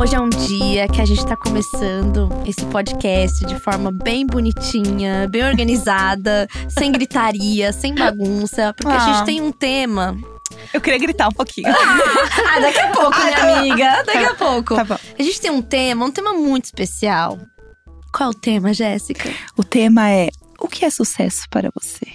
[0.00, 5.28] Hoje é um dia que a gente tá começando esse podcast de forma bem bonitinha,
[5.30, 9.12] bem organizada, sem gritaria, sem bagunça, porque a Ah.
[9.14, 10.16] gente tem um tema.
[10.72, 11.68] Eu queria gritar um pouquinho.
[11.68, 14.74] Ah, daqui a pouco, minha amiga, daqui a pouco.
[14.74, 14.98] Tá bom.
[15.18, 17.38] A gente tem um tema, um tema muito especial.
[18.12, 19.30] Qual é o tema, Jéssica?
[19.56, 20.28] O tema é:
[20.60, 22.06] o que é sucesso para você?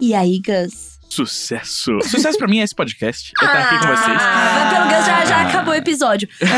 [0.00, 0.94] E aí, Gus?
[1.08, 1.98] Sucesso.
[2.02, 3.32] Sucesso pra mim é esse podcast.
[3.40, 4.18] Eu estar aqui com vocês.
[4.20, 6.28] Ah, pelo Gus já, já acabou o episódio.
[6.40, 6.48] Enfim,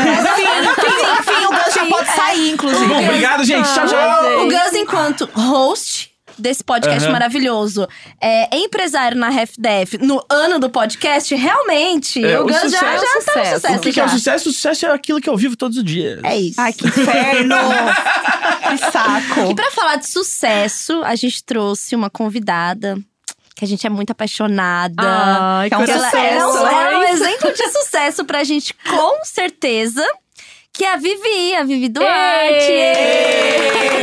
[1.19, 2.87] enfim, o Gus já pode sair, inclusive.
[2.87, 3.71] Bom, obrigado, gente.
[3.73, 4.45] Tchau, tchau.
[4.45, 7.11] O Gus, enquanto host desse podcast Aham.
[7.13, 7.87] maravilhoso,
[8.21, 12.89] é empresário na RefDef, no ano do podcast, realmente, É, o Gus já, sucesso- já
[12.89, 13.55] tá no sucesso.
[13.55, 13.75] sucesso.
[13.77, 14.49] O que, que é o sucesso?
[14.49, 16.19] O sucesso é aquilo que eu vivo todos os dias.
[16.23, 16.59] É isso.
[16.59, 17.55] Ai, que inferno!
[18.69, 19.51] que saco!
[19.51, 22.97] E pra falar de sucesso, a gente trouxe uma convidada
[23.55, 25.01] que a gente é muito apaixonada.
[25.03, 26.25] Ai, que é um Que ela sucesso.
[26.35, 30.05] é um, é um exemplo de sucesso pra gente, com certeza.
[30.77, 32.71] Que é a Vivi, a Vivi Duarte.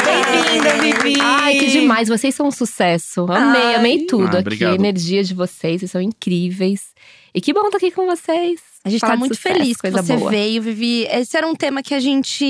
[0.05, 1.21] Bem-vinda, Vivi!
[1.21, 2.09] Ai, que demais.
[2.09, 3.27] Vocês são um sucesso.
[3.31, 3.75] Amei, Ai.
[3.77, 4.39] amei tudo Ah, aqui.
[4.41, 4.73] obrigado.
[4.73, 6.93] A energia de vocês, vocês são incríveis.
[7.33, 8.61] E que bom estar aqui com vocês.
[8.85, 10.31] A gente Falar tá muito sucesso, feliz que coisa você boa.
[10.31, 11.07] veio, Vivi.
[11.11, 12.45] Esse era um tema que a gente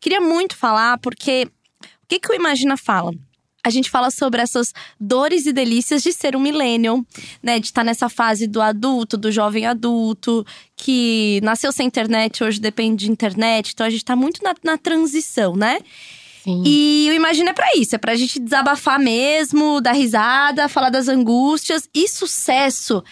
[0.00, 1.48] queria muito falar, porque
[1.82, 3.10] o que, que o Imagina fala?
[3.66, 7.04] A gente fala sobre essas dores e delícias de ser um millennial,
[7.42, 7.58] né?
[7.58, 13.06] De estar nessa fase do adulto, do jovem adulto, que nasceu sem internet, hoje depende
[13.06, 13.72] de internet.
[13.74, 15.80] Então a gente tá muito na, na transição, né?
[16.44, 16.62] Sim.
[16.64, 21.08] E o Imagina é pra isso, é pra gente desabafar mesmo, dar risada, falar das
[21.08, 21.88] angústias.
[21.92, 23.02] E sucesso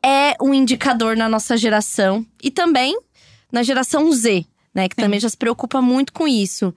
[0.00, 2.96] é um indicador na nossa geração e também
[3.50, 4.88] na geração Z, né?
[4.88, 6.72] Que também já se preocupa muito com isso.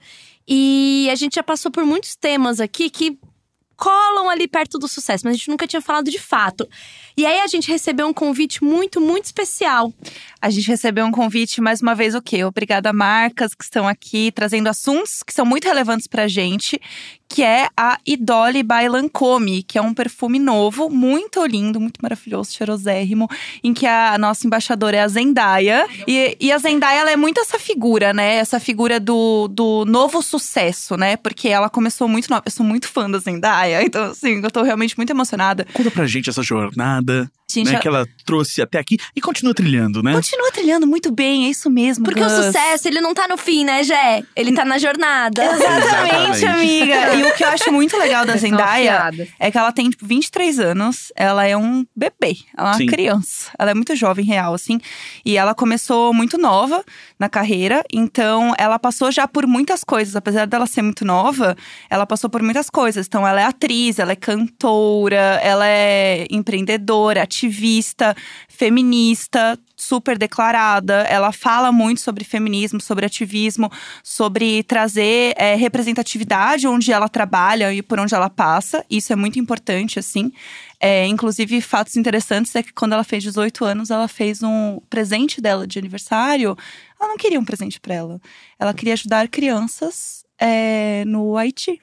[0.52, 3.20] E a gente já passou por muitos temas aqui que
[3.80, 6.68] colam ali perto do sucesso, mas a gente nunca tinha falado de fato.
[7.16, 9.94] E aí a gente recebeu um convite muito, muito especial.
[10.42, 12.44] A gente recebeu um convite, mais uma vez, o quê?
[12.44, 16.80] Obrigada marcas que estão aqui trazendo assuntos que são muito relevantes pra gente,
[17.30, 22.52] que é a Idole by Lancôme, que é um perfume novo, muito lindo, muito maravilhoso,
[22.52, 23.30] cheirosérrimo,
[23.64, 25.88] em que a nossa embaixadora é a Zendaya.
[26.08, 28.38] E, e a Zendaya, ela é muito essa figura, né?
[28.38, 31.16] Essa figura do, do novo sucesso, né?
[31.18, 32.42] Porque ela começou muito nova.
[32.46, 35.68] Eu sou muito fã da Zendaya, então, assim, eu tô realmente muito emocionada.
[35.72, 40.04] Conta pra gente essa jornada Gente, né, que ela trouxe até aqui e continua trilhando,
[40.04, 40.14] né?
[40.14, 42.06] Continua trilhando muito bem, é isso mesmo.
[42.06, 42.32] Porque Gus.
[42.32, 44.24] o sucesso, ele não tá no fim, né, Jé?
[44.36, 45.44] Ele tá na jornada.
[45.44, 47.00] Exatamente, amiga.
[47.20, 50.60] E o que eu acho muito legal da Zendaya é que ela tem, tipo, 23
[50.60, 51.12] anos.
[51.16, 52.38] Ela é um bebê.
[52.58, 52.86] Ela é uma Sim.
[52.86, 53.52] criança.
[53.58, 54.80] Ela é muito jovem, real, assim.
[55.26, 56.84] E ela começou muito nova
[57.20, 57.84] na carreira.
[57.92, 60.16] Então, ela passou já por muitas coisas.
[60.16, 61.58] Apesar dela ser muito nova,
[61.90, 63.08] ela passou por muitas coisas.
[63.08, 67.39] Então, ela é atriz, ela é cantora, ela é empreendedora, ativista,
[68.48, 71.02] feminista, super declarada.
[71.04, 73.72] Ela fala muito sobre feminismo, sobre ativismo,
[74.04, 78.84] sobre trazer é, representatividade onde ela trabalha e por onde ela passa.
[78.90, 80.32] Isso é muito importante, assim.
[80.80, 85.42] É, inclusive, fatos interessantes é que quando ela fez 18 anos, ela fez um presente
[85.42, 86.58] dela de aniversário.
[87.00, 88.22] Ela não queria um presente pra ela.
[88.58, 91.82] Ela queria ajudar crianças é, no Haiti.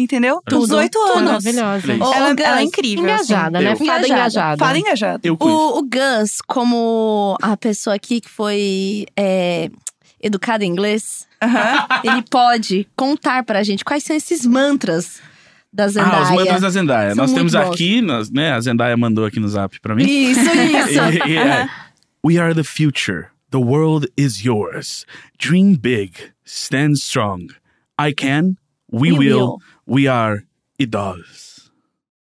[0.00, 0.40] Entendeu?
[0.46, 1.12] Tudo, 18 tudo.
[1.12, 1.44] anos.
[1.44, 1.92] Maravilhosa.
[2.04, 3.04] Ô, Ela, Gus, ela é incrível.
[3.04, 3.66] Engajada, assim.
[3.68, 3.76] né?
[3.76, 4.06] Fada Engajada.
[4.08, 4.58] engajada.
[4.58, 5.20] Fala engajada.
[5.22, 5.36] Eu.
[5.38, 9.70] O, o Gus, como a pessoa aqui que foi é,
[10.22, 11.86] educada em inglês, Aham.
[12.04, 15.20] ele pode contar pra gente quais são esses mantras
[15.72, 16.16] da Zendaya.
[16.16, 17.14] Ah, os mantras da Zendaya.
[17.14, 17.60] São Nós temos bons.
[17.60, 18.52] aqui, nós, né?
[18.52, 20.02] A Zendaya mandou aqui no zap pra mim.
[20.04, 21.26] Isso, isso.
[21.28, 21.68] E- e é,
[22.26, 23.26] We are the future.
[23.50, 25.04] The world is yours.
[25.38, 26.12] Dream big.
[26.44, 27.48] Stand strong.
[28.00, 28.54] I can.
[28.92, 29.38] We, We will.
[29.38, 29.58] will.
[29.90, 30.44] We are
[30.80, 31.49] idols.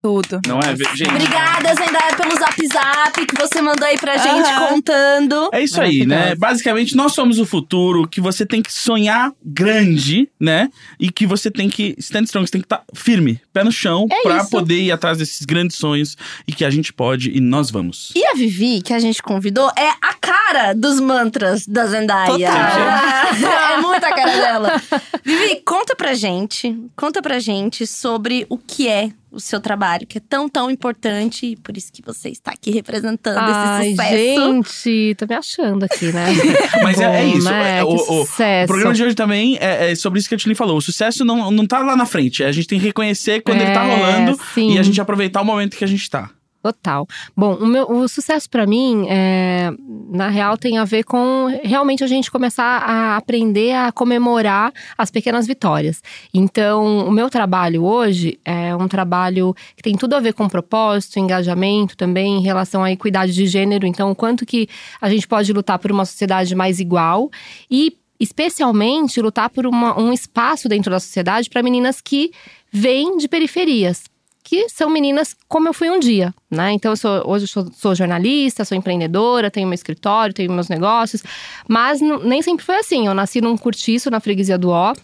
[0.01, 0.41] Tudo.
[0.47, 1.11] Não é, gente?
[1.11, 4.69] Obrigada, Zendaya, pelo zap zap que você mandou aí pra gente Aham.
[4.69, 5.51] contando.
[5.53, 6.37] É isso aí, né?
[6.37, 10.71] Basicamente, nós somos o futuro, que você tem que sonhar grande, né?
[11.01, 14.07] E que você tem que stand strong, você tem que estar firme, pé no chão,
[14.09, 14.51] É pra isso.
[14.51, 16.17] poder ir atrás desses grandes sonhos
[16.47, 18.13] e que a gente pode e nós vamos.
[18.15, 22.29] E a Vivi, que a gente convidou, é a cara dos mantras da Zendaya.
[22.29, 23.73] Total.
[23.75, 24.83] é muito a cara dela.
[25.25, 30.19] Vivi, conta pra gente, conta pra gente sobre o que é o seu trabalho, que
[30.19, 34.15] é tão, tão importante e por isso que você está aqui representando Ai, esse sucesso.
[34.17, 36.27] gente, tô me achando aqui, né?
[36.83, 37.51] Mas é, é Bom, isso.
[37.51, 37.79] né?
[37.79, 40.55] é, o, o- o programa de hoje também é, é sobre isso que a Tilly
[40.55, 40.77] falou.
[40.79, 42.43] O sucesso não, não tá lá na frente.
[42.43, 44.73] A gente tem que reconhecer quando ele tá É, rolando sim.
[44.75, 46.31] e a gente aproveitar o momento que a gente tá.
[46.61, 47.07] Total.
[47.37, 49.71] Bom, o, meu, o sucesso para mim, é,
[50.11, 55.09] na real, tem a ver com realmente a gente começar a aprender a comemorar as
[55.09, 56.03] pequenas vitórias.
[56.35, 61.21] Então, o meu trabalho hoje é um trabalho que tem tudo a ver com propósito,
[61.21, 63.87] engajamento também em relação à equidade de gênero.
[63.87, 64.69] Então, o quanto que
[65.01, 67.31] a gente pode lutar por uma sociedade mais igual
[67.71, 72.33] e especialmente lutar por uma, um espaço dentro da sociedade para meninas que
[72.73, 74.05] vêm de periferias,
[74.49, 76.73] que são meninas como eu fui um dia, né?
[76.73, 80.69] Então, eu sou, hoje eu sou, sou, jornalista, sou empreendedora, tenho meu escritório, tenho meus
[80.71, 81.23] negócios,
[81.69, 83.07] mas nem sempre foi assim.
[83.07, 84.95] Eu nasci num curtiço na freguesia do Ó,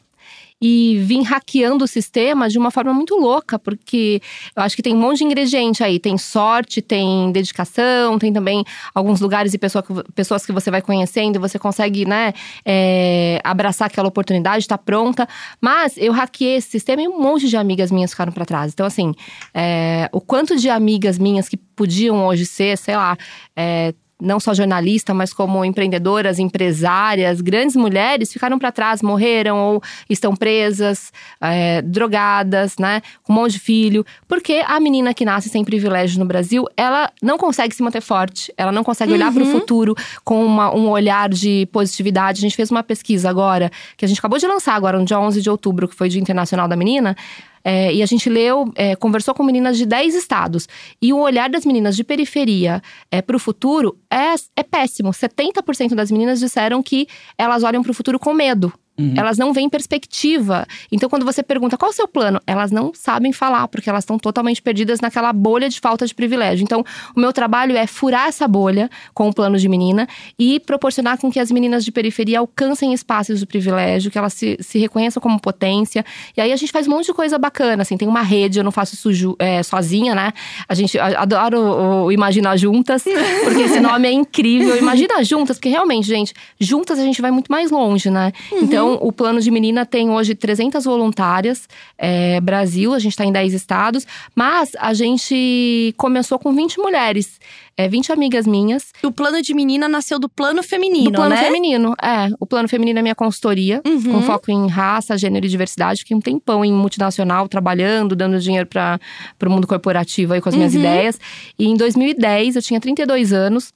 [0.63, 4.21] e vim hackeando o sistema de uma forma muito louca, porque
[4.57, 5.99] eu acho que tem um monte de ingrediente aí.
[5.99, 8.65] Tem sorte, tem dedicação, tem também
[8.95, 9.85] alguns lugares e pessoa,
[10.15, 12.33] pessoas que você vai conhecendo e você consegue, né,
[12.65, 15.29] é, abraçar aquela oportunidade, estar tá pronta.
[15.61, 18.73] Mas eu hackeei esse sistema e um monte de amigas minhas ficaram para trás.
[18.73, 19.13] Então, assim,
[19.53, 23.17] é, o quanto de amigas minhas que podiam hoje ser, sei lá,
[23.57, 23.93] é,
[24.25, 30.35] não só jornalista, mas como empreendedoras, empresárias, grandes mulheres ficaram para trás, morreram ou estão
[30.35, 35.65] presas, é, drogadas, né, com um monte de filho, porque a menina que nasce sem
[35.65, 39.47] privilégio no Brasil, ela não consegue se manter forte, ela não consegue olhar para o
[39.47, 39.53] uhum.
[39.53, 39.95] futuro
[40.25, 42.39] com uma, um olhar de positividade.
[42.39, 45.19] A gente fez uma pesquisa agora, que a gente acabou de lançar agora, no dia
[45.19, 47.17] 11 de outubro, que foi o Dia Internacional da Menina,
[47.65, 50.69] é, e a gente leu, é, conversou com meninas de 10 estados.
[51.01, 55.11] E o olhar das meninas de periferia é, para o futuro é, é péssimo.
[55.11, 57.09] 70% das meninas disseram que
[57.39, 58.73] elas olham para o futuro com medo.
[58.97, 59.15] Uhum.
[59.17, 60.67] Elas não veem perspectiva.
[60.91, 64.05] Então, quando você pergunta qual é o seu plano, elas não sabem falar, porque elas
[64.05, 66.63] estão totalmente perdidas naquela bolha de falta de privilégio.
[66.63, 66.85] Então,
[67.17, 70.07] o meu trabalho é furar essa bolha com o plano de menina
[70.39, 74.57] e proporcionar com que as meninas de periferia alcancem espaços de privilégio, que elas se,
[74.61, 76.05] se reconheçam como potência.
[76.37, 78.65] E aí a gente faz um monte de coisa bacana, assim, tem uma rede, eu
[78.65, 80.33] não faço isso é, sozinha, né?
[80.69, 83.03] A gente adora o, o Imagina Juntas,
[83.43, 84.77] porque esse nome é incrível.
[84.77, 88.33] Imagina Juntas, porque realmente, gente, juntas a gente vai muito mais longe, né?
[88.53, 88.59] Uhum.
[88.61, 93.25] Então, então, o plano de menina tem hoje 300 voluntárias, é, Brasil, a gente está
[93.25, 97.39] em 10 estados, mas a gente começou com 20 mulheres.
[97.77, 98.93] É, 20 amigas minhas.
[99.03, 101.43] O plano de menina nasceu do plano feminino, do plano né?
[101.43, 102.33] feminino, é.
[102.39, 104.13] O plano feminino é minha consultoria, uhum.
[104.13, 106.01] com foco em raça, gênero e diversidade.
[106.01, 109.01] Fiquei um tempão em multinacional, trabalhando, dando dinheiro para
[109.45, 110.81] o mundo corporativo aí com as minhas uhum.
[110.81, 111.19] ideias.
[111.59, 113.73] E em 2010, eu tinha 32 anos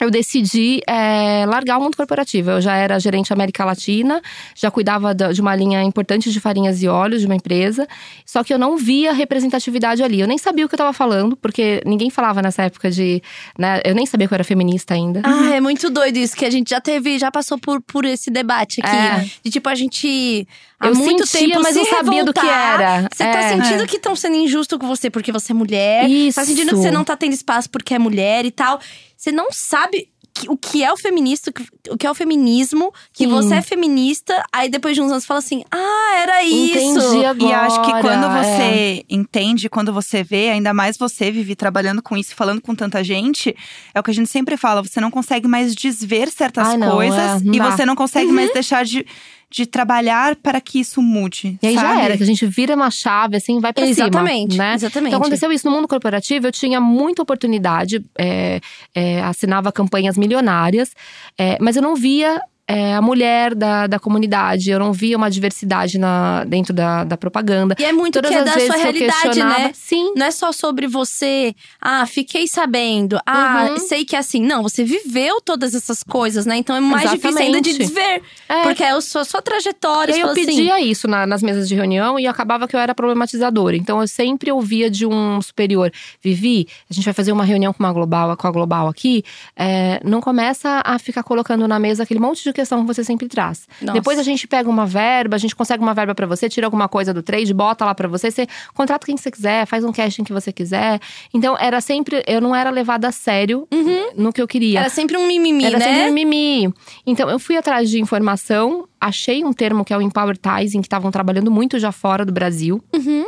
[0.00, 2.52] eu decidi é, largar o mundo corporativo.
[2.52, 4.22] Eu já era gerente América Latina,
[4.54, 7.86] já cuidava de uma linha importante de farinhas e óleos de uma empresa,
[8.24, 10.18] só que eu não via representatividade ali.
[10.20, 13.22] Eu nem sabia o que eu estava falando, porque ninguém falava nessa época de.
[13.58, 15.20] Né, eu nem sabia que eu era feminista ainda.
[15.22, 18.30] Ah, é muito doido isso, que a gente já teve, já passou por, por esse
[18.30, 18.96] debate aqui.
[18.96, 19.30] É.
[19.42, 20.48] De tipo, a gente.
[20.78, 23.06] Há eu muito sentia, tempo mas não sabia do que era.
[23.12, 23.32] Você tá é.
[23.32, 23.86] tá sentindo é.
[23.86, 26.08] que estão sendo injusto com você porque você é mulher.
[26.08, 26.40] Isso.
[26.40, 28.80] Tá sentindo que você não tá tendo espaço porque é mulher e tal.
[29.20, 30.08] Você não sabe
[30.48, 31.52] o que é o feminista,
[31.90, 33.30] o que é o feminismo, que Sim.
[33.30, 36.78] você é feminista, aí depois de uns anos você fala assim: "Ah, era isso".
[36.78, 37.50] Entendi agora.
[37.50, 39.04] E acho que quando você é.
[39.10, 43.54] entende, quando você vê, ainda mais você vive trabalhando com isso, falando com tanta gente,
[43.92, 46.92] é o que a gente sempre fala, você não consegue mais desver certas Ai, não,
[46.92, 48.36] coisas é, e você não consegue uhum.
[48.36, 49.04] mais deixar de
[49.50, 51.58] de trabalhar para que isso mude.
[51.60, 51.88] E aí sabe?
[51.88, 54.64] já era, que a gente vira uma chave, assim, vai pra exatamente, cima.
[54.64, 54.74] Né?
[54.74, 55.08] Exatamente.
[55.08, 58.60] Então aconteceu isso no mundo corporativo, eu tinha muita oportunidade, é,
[58.94, 60.94] é, assinava campanhas milionárias,
[61.36, 64.70] é, mas eu não via é, a mulher da, da comunidade.
[64.70, 67.74] Eu não via uma diversidade na, dentro da, da propaganda.
[67.76, 69.72] E é muito Todas que é da sua realidade, né?
[69.74, 70.12] Sim.
[70.14, 73.78] Não é só sobre você, ah, fiquei sabendo, ah, uhum.
[73.78, 74.40] sei que é assim.
[74.40, 76.56] Não, você viveu todas essas coisas, né?
[76.58, 77.22] Então é mais Exatamente.
[77.22, 78.22] difícil ainda de desver.
[78.48, 78.62] É.
[78.62, 80.16] Porque é a sua, sua trajetória.
[80.16, 80.46] E eu assim.
[80.46, 83.76] pedia isso na, nas mesas de reunião e acabava que eu era problematizadora.
[83.76, 87.82] Então eu sempre ouvia de um superior: Vivi, a gente vai fazer uma reunião com
[87.82, 89.24] uma global, com a global aqui.
[89.56, 93.28] É, não começa a ficar colocando na mesa aquele monte de questão que você sempre
[93.28, 93.66] traz.
[93.80, 93.94] Nossa.
[93.94, 96.88] Depois a gente pega uma verba, a gente consegue uma verba para você, tira alguma
[96.88, 100.24] coisa do trade, bota lá para você, você contrata quem você quiser, faz um casting
[100.24, 101.00] que você quiser.
[101.32, 104.12] Então era sempre, eu não era levada a sério uhum.
[104.16, 104.80] no que eu queria.
[104.80, 105.84] Era sempre um mimimi, era né?
[105.84, 106.74] Era sempre um mimimi.
[107.06, 111.10] Então eu fui atrás de informação, achei um termo que é o empowertizing, que estavam
[111.10, 112.82] trabalhando muito já fora do Brasil.
[112.94, 113.26] Uhum.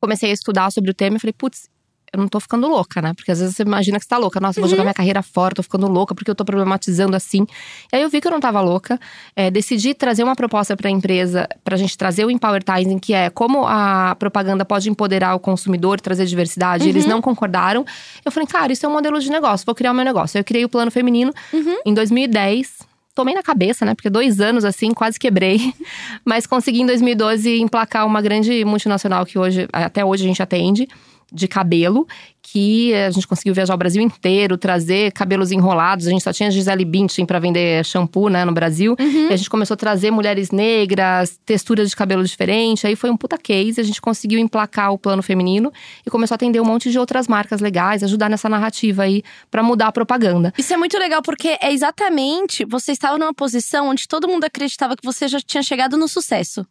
[0.00, 1.68] Comecei a estudar sobre o tema e falei, putz,
[2.12, 3.14] eu não tô ficando louca, né?
[3.14, 4.38] Porque às vezes você imagina que você tá louca.
[4.38, 4.86] Nossa, eu vou jogar uhum.
[4.86, 7.46] minha carreira fora, tô ficando louca porque eu tô problematizando assim.
[7.90, 9.00] E aí eu vi que eu não tava louca.
[9.34, 13.66] É, decidi trazer uma proposta pra empresa, pra gente trazer o Empowertizing, que é como
[13.66, 16.84] a propaganda pode empoderar o consumidor, trazer diversidade.
[16.84, 16.90] Uhum.
[16.90, 17.84] Eles não concordaram.
[18.22, 20.38] Eu falei, cara, isso é um modelo de negócio, vou criar o meu negócio.
[20.38, 21.78] Eu criei o plano feminino uhum.
[21.86, 23.94] em 2010 tomei na cabeça, né?
[23.94, 25.74] Porque dois anos assim, quase quebrei.
[26.24, 30.88] Mas consegui em 2012 emplacar uma grande multinacional que hoje, até hoje a gente atende
[31.32, 32.06] de cabelo
[32.42, 36.06] que a gente conseguiu viajar o Brasil inteiro, trazer cabelos enrolados.
[36.06, 38.96] A gente só tinha Gisele Bündchen para vender shampoo, né, no Brasil.
[38.98, 39.30] Uhum.
[39.30, 42.86] E a gente começou a trazer mulheres negras, texturas de cabelo diferente.
[42.86, 45.72] Aí foi um puta case, a gente conseguiu emplacar o plano feminino
[46.04, 49.62] e começou a atender um monte de outras marcas legais, ajudar nessa narrativa aí para
[49.62, 50.52] mudar a propaganda.
[50.58, 54.96] Isso é muito legal porque é exatamente você estava numa posição onde todo mundo acreditava
[54.96, 56.66] que você já tinha chegado no sucesso.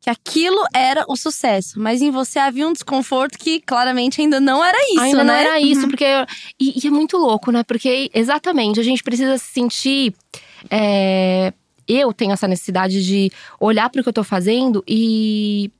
[0.00, 4.64] Que aquilo era o sucesso, mas em você havia um desconforto que claramente ainda não
[4.64, 5.24] era isso, Ainda né?
[5.24, 6.04] não era isso, porque.
[6.58, 7.64] E, e é muito louco, né?
[7.64, 10.14] Porque, exatamente, a gente precisa se sentir.
[10.70, 11.52] é,
[11.88, 15.70] eu tenho essa necessidade de olhar para o que eu tô fazendo e.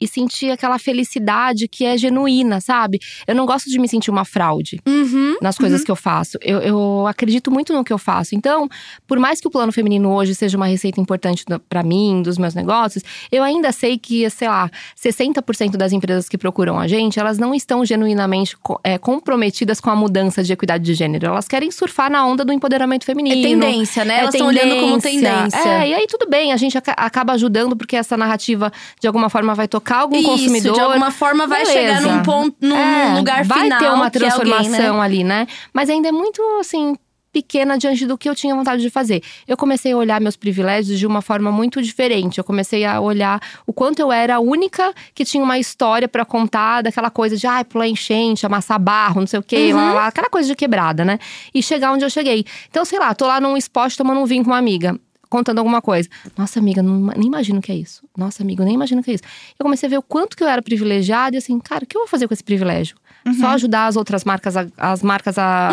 [0.00, 2.98] E sentir aquela felicidade que é genuína, sabe?
[3.26, 5.36] Eu não gosto de me sentir uma fraude Uhum.
[5.40, 6.36] nas coisas que eu faço.
[6.42, 8.34] Eu, eu acredito muito no que eu faço.
[8.34, 8.68] Então,
[9.06, 12.54] por mais que o plano feminino hoje seja uma receita importante pra mim, dos meus
[12.54, 14.68] negócios, eu ainda sei que, sei lá,
[15.00, 19.96] 60% das empresas que procuram a gente, elas não estão genuinamente é, comprometidas com a
[19.96, 21.26] mudança de equidade de gênero.
[21.26, 23.42] Elas querem surfar na onda do empoderamento É feminino.
[23.60, 24.16] tendência, né?
[24.16, 25.56] É Elas estão olhando como tendência.
[25.58, 29.30] É, e aí tudo bem, a gente aca- acaba ajudando porque essa narrativa de alguma
[29.30, 30.74] forma vai tocar algum Isso, consumidor.
[30.74, 31.78] de alguma forma vai Beleza.
[31.78, 33.78] chegar num ponto, num, É, lugar vai final.
[33.78, 34.10] ter uma é alguém, né?
[34.10, 35.46] transformação ali, né?
[35.72, 36.94] Mas ainda é muito assim
[37.32, 39.20] pequena diante do que eu tinha vontade de fazer.
[39.48, 42.38] Eu comecei a olhar meus privilégios de uma forma muito diferente.
[42.38, 46.24] Eu comecei a olhar o quanto eu era a única que tinha uma história pra
[46.24, 49.92] contar daquela coisa de ai, pular enchente, amassar barro, não sei o quê, lá, lá,
[49.94, 51.18] lá, aquela coisa de quebrada, né?
[51.52, 52.44] E chegar onde eu cheguei.
[52.70, 54.96] Então, sei lá, tô lá num esporte tomando um vinho com uma amiga.
[55.28, 56.08] Contando alguma coisa.
[56.38, 58.03] Nossa, amiga, não, nem imagino o que é isso.
[58.16, 59.24] Nossa, amiga, eu nem imagino que é isso.
[59.58, 61.96] Eu comecei a ver o quanto que eu era privilegiada e assim, cara, o que
[61.96, 62.96] eu vou fazer com esse privilégio?
[63.40, 65.70] Só ajudar as outras marcas, a- as marcas a.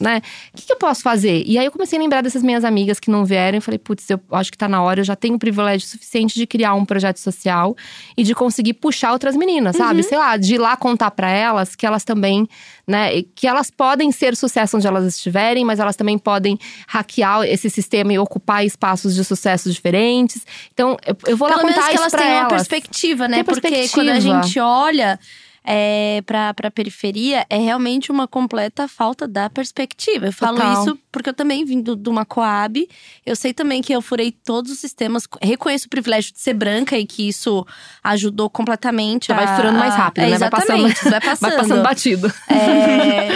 [0.00, 0.22] né?
[0.52, 1.44] O que, que eu posso fazer?
[1.46, 4.08] E aí eu comecei a lembrar dessas minhas amigas que não vieram e falei, putz,
[4.08, 6.84] eu acho que tá na hora, eu já tenho o privilégio suficiente de criar um
[6.86, 7.76] projeto social
[8.16, 10.02] e de conseguir puxar outras meninas, sabe?
[10.02, 12.48] Sei lá, de ir lá contar pra elas que elas também,
[12.88, 16.58] né, que elas podem ser sucesso onde elas estiverem, mas elas também podem
[16.88, 20.42] hackear esse sistema e ocupar espaços de sucesso diferentes.
[20.72, 22.52] Então, eu, eu vou lá Pelo menos contar que isso elas tenham uma elas.
[22.52, 23.36] perspectiva, né?
[23.36, 23.94] Tem Porque perspectiva.
[23.94, 25.18] quando a gente olha
[25.64, 30.26] é, pra, pra periferia, é realmente uma completa falta da perspectiva.
[30.26, 30.82] Eu falo Total.
[30.82, 32.86] isso porque eu também vim do- de uma Coab.
[33.24, 35.26] Eu sei também que eu furei todos os sistemas.
[35.40, 37.64] Reconheço o privilégio de ser branca e que isso
[38.02, 39.28] ajudou completamente.
[39.32, 40.38] Vai a- furando mais rápido, é, né?
[40.38, 41.40] Vai passando- vai passando.
[41.50, 42.32] Vai passando batido.
[42.48, 43.28] É,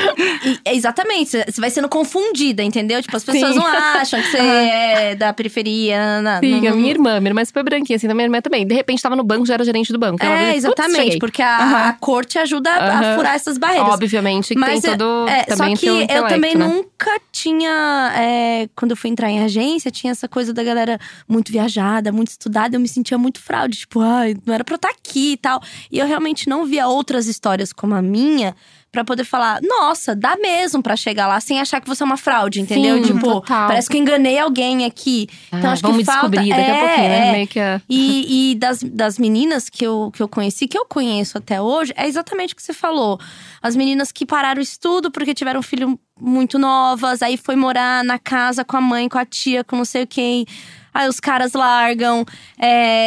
[0.49, 3.01] e- é exatamente, você vai sendo confundida, entendeu?
[3.03, 3.59] Tipo, as pessoas Sim.
[3.59, 6.21] não acham que você é da periferia.
[6.21, 8.41] na- Sim, não- a minha irmã, minha irmã é super branquinha, assim, da minha irmã
[8.41, 8.67] também.
[8.67, 10.25] De repente tava no banco, já era gerente do banco.
[10.25, 13.89] É, "Putz, exatamente, cheguei." porque a, a corte ajuda a- a furar essas barreiras.
[13.95, 16.67] Obviamente que Mas tem todo é, também só que eu também né?
[16.67, 17.68] nunca tinha.
[17.71, 22.29] É, quando eu fui entrar em agência, tinha essa coisa da galera muito viajada, muito
[22.29, 22.77] estudada.
[22.77, 25.63] Eu me sentia muito fraude, tipo, ai, não era pra eu estar aqui e tal.
[25.91, 28.55] E eu realmente não via outras histórias como a minha
[28.91, 32.17] pra poder falar, nossa, dá mesmo pra chegar lá sem achar que você é uma
[32.17, 32.97] fraude, entendeu?
[32.97, 33.69] Sim, tipo, total.
[33.69, 35.29] parece que eu enganei alguém aqui.
[35.49, 36.29] Então Ah, acho vamos que falta.
[36.31, 37.29] descobrir daqui a é, pouquinho, né?
[37.29, 37.33] é.
[37.33, 37.83] Meio que a...
[37.89, 41.93] E, e das, das meninas que eu, que eu conheci, que eu conheço até hoje,
[41.97, 43.21] é exatamente o que você falou.
[43.61, 48.03] As meninas que pararam o estudo porque tiveram um filho muito novas, aí foi morar
[48.03, 50.47] na casa com a mãe, com a tia, com não sei quem.
[50.95, 52.25] Aí os caras largam,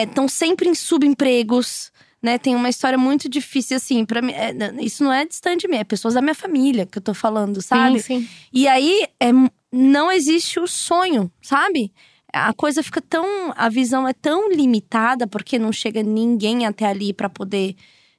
[0.03, 1.91] estão sempre em subempregos.
[2.21, 4.31] Né, tem uma história muito difícil, assim, para mim.
[4.31, 7.15] é, isso não é distante de mim, é pessoas da minha família que eu tô
[7.15, 7.99] falando, sabe?
[7.99, 8.29] Sim, sim.
[8.53, 9.31] E aí é,
[9.71, 11.91] não existe o sonho, sabe?
[12.31, 13.25] A coisa fica tão.
[13.55, 17.75] A visão é tão limitada porque não chega ninguém até ali pra poder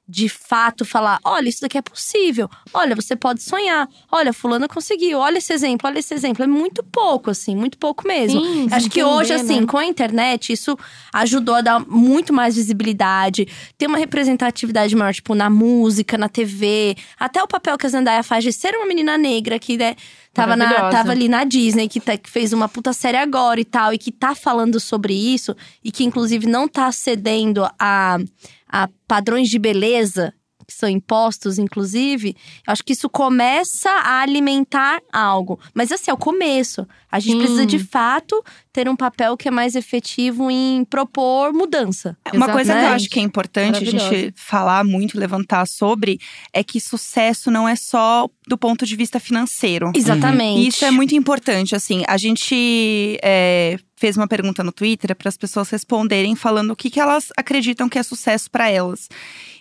[0.07, 2.49] de fato falar: olha, isso daqui é possível.
[2.73, 3.87] Olha, você pode sonhar.
[4.11, 5.19] Olha, Fulano conseguiu.
[5.19, 6.43] Olha esse exemplo, olha esse exemplo.
[6.43, 8.41] É muito pouco, assim, muito pouco mesmo.
[8.41, 9.67] Sim, Acho que entender, hoje, assim, né?
[9.67, 10.77] com a internet, isso
[11.13, 16.95] ajudou a dar muito mais visibilidade, ter uma representatividade maior, tipo, na música, na TV.
[17.19, 19.95] Até o papel que a Zendaya faz de ser uma menina negra que, né,
[20.33, 23.65] tava, na, tava ali na Disney, que, tá- que fez uma puta série agora e
[23.65, 28.17] tal, e que tá falando sobre isso, e que inclusive não tá cedendo a,
[28.67, 35.01] a padrões de beleza que são impostos, inclusive, eu acho que isso começa a alimentar
[35.11, 35.59] algo.
[35.73, 36.87] Mas assim, é o começo.
[37.11, 37.37] A gente Sim.
[37.39, 42.17] precisa, de fato, ter um papel que é mais efetivo em propor mudança.
[42.33, 42.95] Uma coisa que eu Exatamente.
[42.95, 46.19] acho que é importante a gente falar muito, levantar sobre,
[46.51, 49.91] é que sucesso não é só do ponto de vista financeiro.
[49.95, 50.61] Exatamente.
[50.61, 52.03] E isso é muito importante, assim.
[52.07, 56.89] A gente é, fez uma pergunta no Twitter para as pessoas responderem falando o que,
[56.89, 59.07] que elas acreditam que é sucesso para elas.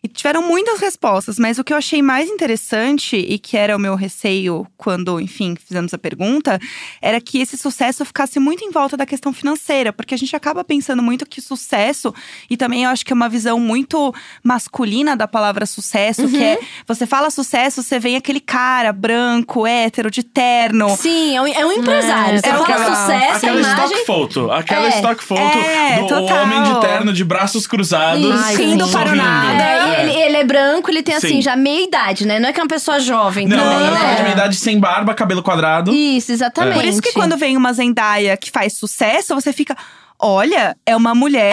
[0.05, 3.79] E tiveram muitas respostas, mas o que eu achei mais interessante e que era o
[3.79, 6.59] meu receio quando, enfim, fizemos a pergunta,
[7.01, 10.65] era que esse sucesso ficasse muito em volta da questão financeira, porque a gente acaba
[10.65, 12.13] pensando muito que sucesso,
[12.51, 16.59] e também eu acho que é uma visão muito masculina da palavra sucesso, que é
[16.85, 20.97] você fala sucesso, você vem aquele cara branco, hétero, de terno.
[20.97, 22.39] Sim, é um, é um empresário.
[22.39, 23.85] É, Você é fala aquela, sucesso, aquela imagem.
[23.85, 24.51] stock photo.
[24.51, 26.43] Aquela É, stock photo é, do total.
[26.43, 28.51] homem de terno de braços cruzados.
[28.51, 28.63] Isso.
[28.63, 29.92] Indo para o nada.
[29.93, 31.43] É, ele, ele é branco, ele tem assim, Sim.
[31.43, 32.39] já meia idade, né?
[32.39, 34.15] Não é que é uma pessoa jovem Não, também, ela tá né?
[34.17, 35.93] de meia idade sem barba, cabelo quadrado.
[35.93, 36.75] Isso, exatamente.
[36.75, 39.77] Por isso que quando vem uma Zendaya que faz sucesso, você fica.
[40.25, 41.53] Olha, é uma mulher.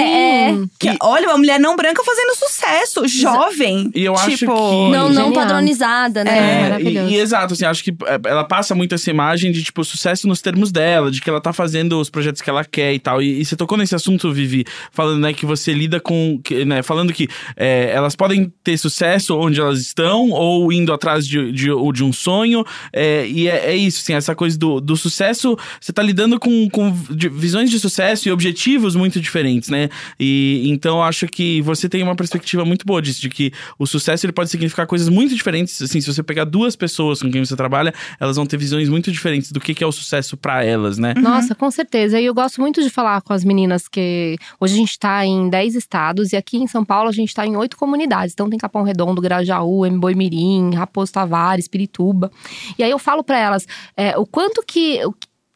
[0.00, 0.54] É, é.
[0.78, 3.90] Que, olha, uma mulher não branca fazendo sucesso, jovem.
[3.94, 5.32] E eu acho tipo, que- Não, não Genial.
[5.32, 6.30] padronizada, né?
[6.38, 7.08] É, É, maravilhoso.
[7.10, 10.28] e, e exato, assim, acho que é, ela passa muito essa imagem de, tipo, sucesso
[10.28, 13.20] nos termos dela, de que ela tá fazendo os projetos que ela quer e tal.
[13.20, 16.40] E, e você tocou nesse assunto, Vivi, falando, né, que você lida com.
[16.44, 17.26] Que, né, falando que
[17.56, 22.12] é, elas podem ter sucesso onde elas estão, ou indo atrás de, de, de um
[22.12, 22.64] sonho.
[22.92, 26.70] é, e é, é isso, assim, essa coisa do, do sucesso, você tá lidando com,
[26.70, 27.87] com de- visões de sucesso
[28.28, 29.88] e objetivos muito diferentes, né?
[30.18, 34.26] E então acho que você tem uma perspectiva muito boa disso, de que o sucesso
[34.26, 35.80] ele pode significar coisas muito diferentes.
[35.80, 39.10] Assim, se você pegar duas pessoas com quem você trabalha, elas vão ter visões muito
[39.10, 41.14] diferentes do que, que é o sucesso pra elas, né?
[41.16, 42.20] Nossa, com certeza.
[42.20, 45.48] E eu gosto muito de falar com as meninas que hoje a gente está em
[45.48, 48.32] 10 estados e aqui em São Paulo a gente está em oito comunidades.
[48.32, 52.30] Então tem Capão Redondo, Grajaú, Mboi Mirim, Raposo Tavares, Pirituba.
[52.78, 53.66] E aí eu falo para elas
[53.96, 55.00] é, o quanto que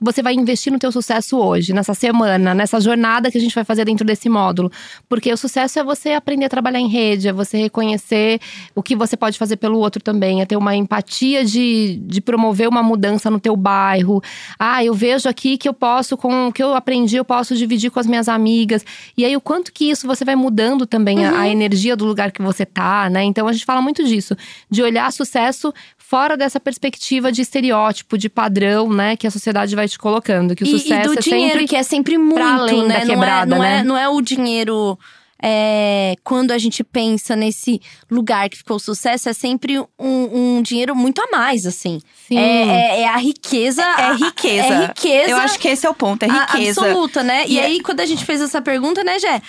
[0.03, 3.65] você vai investir no teu sucesso hoje, nessa semana, nessa jornada que a gente vai
[3.65, 4.71] fazer dentro desse módulo.
[5.09, 8.41] Porque o sucesso é você aprender a trabalhar em rede, é você reconhecer
[8.75, 12.69] o que você pode fazer pelo outro também, é ter uma empatia de, de promover
[12.69, 14.21] uma mudança no teu bairro.
[14.59, 17.91] Ah, eu vejo aqui que eu posso, com o que eu aprendi, eu posso dividir
[17.91, 18.85] com as minhas amigas.
[19.17, 22.33] E aí, o quanto que isso você vai mudando também a, a energia do lugar
[22.33, 23.23] que você tá, né?
[23.23, 24.37] Então, a gente fala muito disso,
[24.71, 25.73] de olhar sucesso
[26.13, 29.17] fora dessa perspectiva de estereótipo, de padrão, né?
[29.17, 30.55] Que a sociedade vai te colocando.
[30.55, 32.99] Que o E, e sucesso do é dinheiro, sempre que é sempre muito, além né?
[33.01, 33.83] da não, é, quebrada, não, é, né?
[33.83, 34.99] não é o dinheiro.
[35.45, 40.95] é, quando a gente pensa nesse lugar que ficou sucesso, é sempre um, um dinheiro
[40.95, 41.99] muito a mais, assim.
[42.29, 42.37] Sim.
[42.39, 42.63] É,
[42.99, 43.83] é- é a riqueza.
[43.83, 44.67] É a- riqueza.
[44.75, 45.31] É riqueza.
[45.31, 46.81] Eu acho que esse é o ponto, é a- riqueza.
[46.83, 47.45] absoluta, né?
[47.49, 49.41] E, E é- aí, quando a gente fez essa pergunta, né, Jé?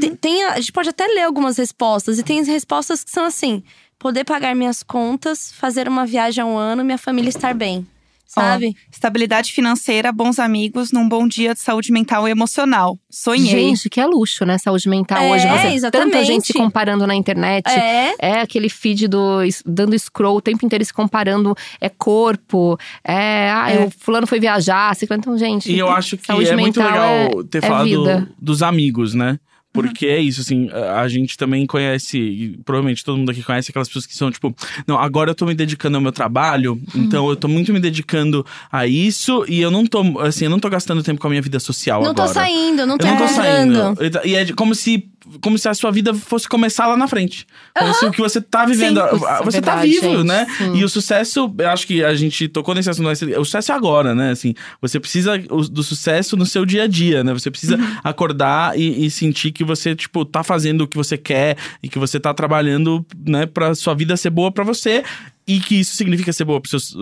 [0.00, 2.18] Tem, tem a, a gente pode até ler algumas respostas.
[2.18, 3.62] E tem respostas que são assim:
[3.98, 7.86] poder pagar minhas contas, fazer uma viagem a um ano, minha família estar bem.
[8.30, 8.76] Sabe?
[8.92, 12.98] estabilidade financeira, bons amigos, num bom dia de saúde mental e emocional.
[13.08, 13.46] Sonhei.
[13.46, 14.58] Gente, que é luxo, né?
[14.58, 15.46] Saúde mental É, hoje.
[15.48, 16.26] Você, tanta exatamente.
[16.26, 17.66] gente se comparando na internet.
[17.70, 18.14] É.
[18.18, 21.56] É aquele feed do dando scroll o tempo inteiro se comparando.
[21.80, 22.78] É corpo.
[23.02, 23.86] É, ah, É.
[23.86, 24.94] o fulano foi viajar.
[25.10, 25.72] Então, gente.
[25.72, 28.28] E eu acho que saúde é muito mental legal é- ter é falado vida.
[28.38, 29.38] dos amigos, né?
[29.86, 33.70] Porque é isso, assim, a a gente também conhece, e provavelmente todo mundo aqui conhece
[33.70, 34.54] aquelas pessoas que são tipo,
[34.86, 38.44] não, agora eu tô me dedicando ao meu trabalho, então eu tô muito me dedicando
[38.70, 41.40] a isso e eu não tô, assim, eu não tô gastando tempo com a minha
[41.42, 42.28] vida social Não agora.
[42.28, 43.78] tô saindo, não tô Eu não tô saindo.
[44.24, 45.08] E é como se,
[45.40, 47.46] como se a sua vida fosse começar lá na frente.
[47.78, 49.00] Como se o que você tá vivendo.
[49.00, 49.24] Sim.
[49.26, 50.26] ah, você Isso é tá verdade, vivo, gente.
[50.26, 50.46] né?
[50.56, 50.76] Sim.
[50.76, 53.08] E o sucesso, eu acho que a gente tocou nesse assunto.
[53.08, 54.30] O sucesso é agora, né?
[54.30, 57.32] Assim, você precisa do sucesso no seu dia a dia, né?
[57.32, 57.96] Você precisa Uhum.
[58.02, 61.98] acordar e, e sentir que você, tipo, tá fazendo o que você quer e que
[61.98, 65.02] você tá trabalhando, né, pra sua vida ser boa pra você.
[65.48, 66.60] E que isso significa ser boa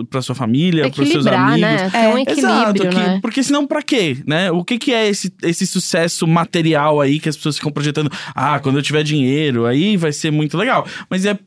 [0.09, 1.61] pra sua família, pros seus Equilibrar, amigos.
[1.69, 1.89] né?
[1.89, 3.19] Ter um equilíbrio, Exato, que- né?
[3.21, 4.49] porque senão pra quê, né?
[4.51, 8.09] O que que é esse, esse sucesso material aí que as pessoas ficam projetando?
[8.33, 10.87] Ah, quando eu tiver dinheiro, aí vai ser muito legal.
[11.09, 11.37] Mas é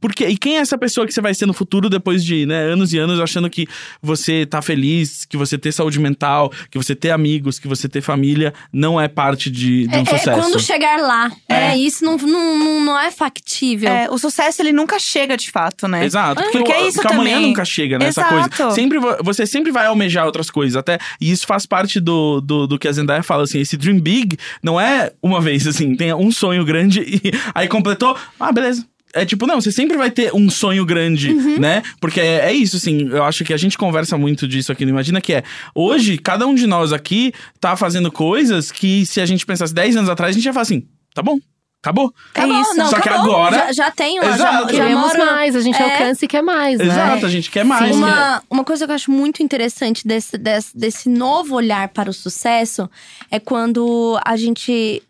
[0.00, 2.64] porque e quem é essa pessoa que você vai ser no futuro depois de né,
[2.64, 3.66] anos e anos achando que
[4.02, 8.00] você tá feliz, que você ter saúde mental, que você ter amigos, que você ter
[8.00, 10.40] família não é parte de, de um É, é sucesso?
[10.40, 11.30] quando chegar lá.
[11.48, 13.88] É, isso não, não, não, é factível.
[13.90, 16.04] É, o sucesso, ele nunca chega de fato, né?
[16.04, 17.48] Exato, porque, Porque é isso porque amanhã também.
[17.48, 18.56] nunca chega nessa Exato.
[18.56, 18.74] coisa.
[18.74, 20.98] Sempre, vo- você sempre vai almejar outras coisas, até.
[21.20, 24.36] E isso faz parte do, do, do que a Zendaya fala, assim, esse dream big
[24.62, 28.84] não é uma vez, assim, tem um sonho grande e aí completou, ah, beleza.
[29.14, 31.58] É tipo, não, você sempre vai ter um sonho grande, Uhum.
[31.58, 31.82] né?
[32.00, 34.90] Porque é, é isso, assim, eu acho que a gente conversa muito disso aqui no
[34.90, 35.42] Imagina, que é,
[35.74, 39.96] hoje, cada um de nós aqui tá fazendo coisas que se a gente pensasse 10
[39.96, 41.38] anos atrás, a gente ia falar assim, tá bom,
[41.82, 42.12] acabou.
[42.34, 42.74] Acabou, É isso.
[42.76, 43.36] não, Só que acabou.
[43.36, 44.74] agora- Já, já já, Exato.
[44.74, 45.26] já Queremos moro...
[45.26, 45.84] mais, a gente É.
[45.92, 46.84] alcança e quer mais, né?
[46.86, 47.90] Exato, a gente quer mais.
[47.96, 47.96] né?
[47.96, 52.12] Uma, uma coisa que eu acho muito interessante desse, desse, desse novo olhar para o
[52.12, 52.90] sucesso
[53.30, 55.02] é quando a gente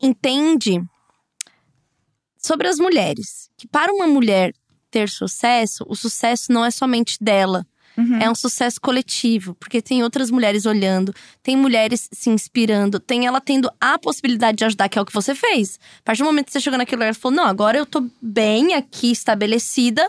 [0.00, 0.80] entende
[2.46, 3.50] sobre as mulheres.
[3.56, 4.54] Que para uma mulher
[4.90, 7.66] ter sucesso, o sucesso não é somente dela.
[7.96, 8.18] Uhum.
[8.18, 13.40] É um sucesso coletivo, porque tem outras mulheres olhando, tem mulheres se inspirando, tem ela
[13.40, 15.78] tendo a possibilidade de ajudar, que é o que você fez.
[16.00, 18.06] A partir do momento que você chegou naquele lugar e falou: não, agora eu tô
[18.20, 20.08] bem aqui estabelecida,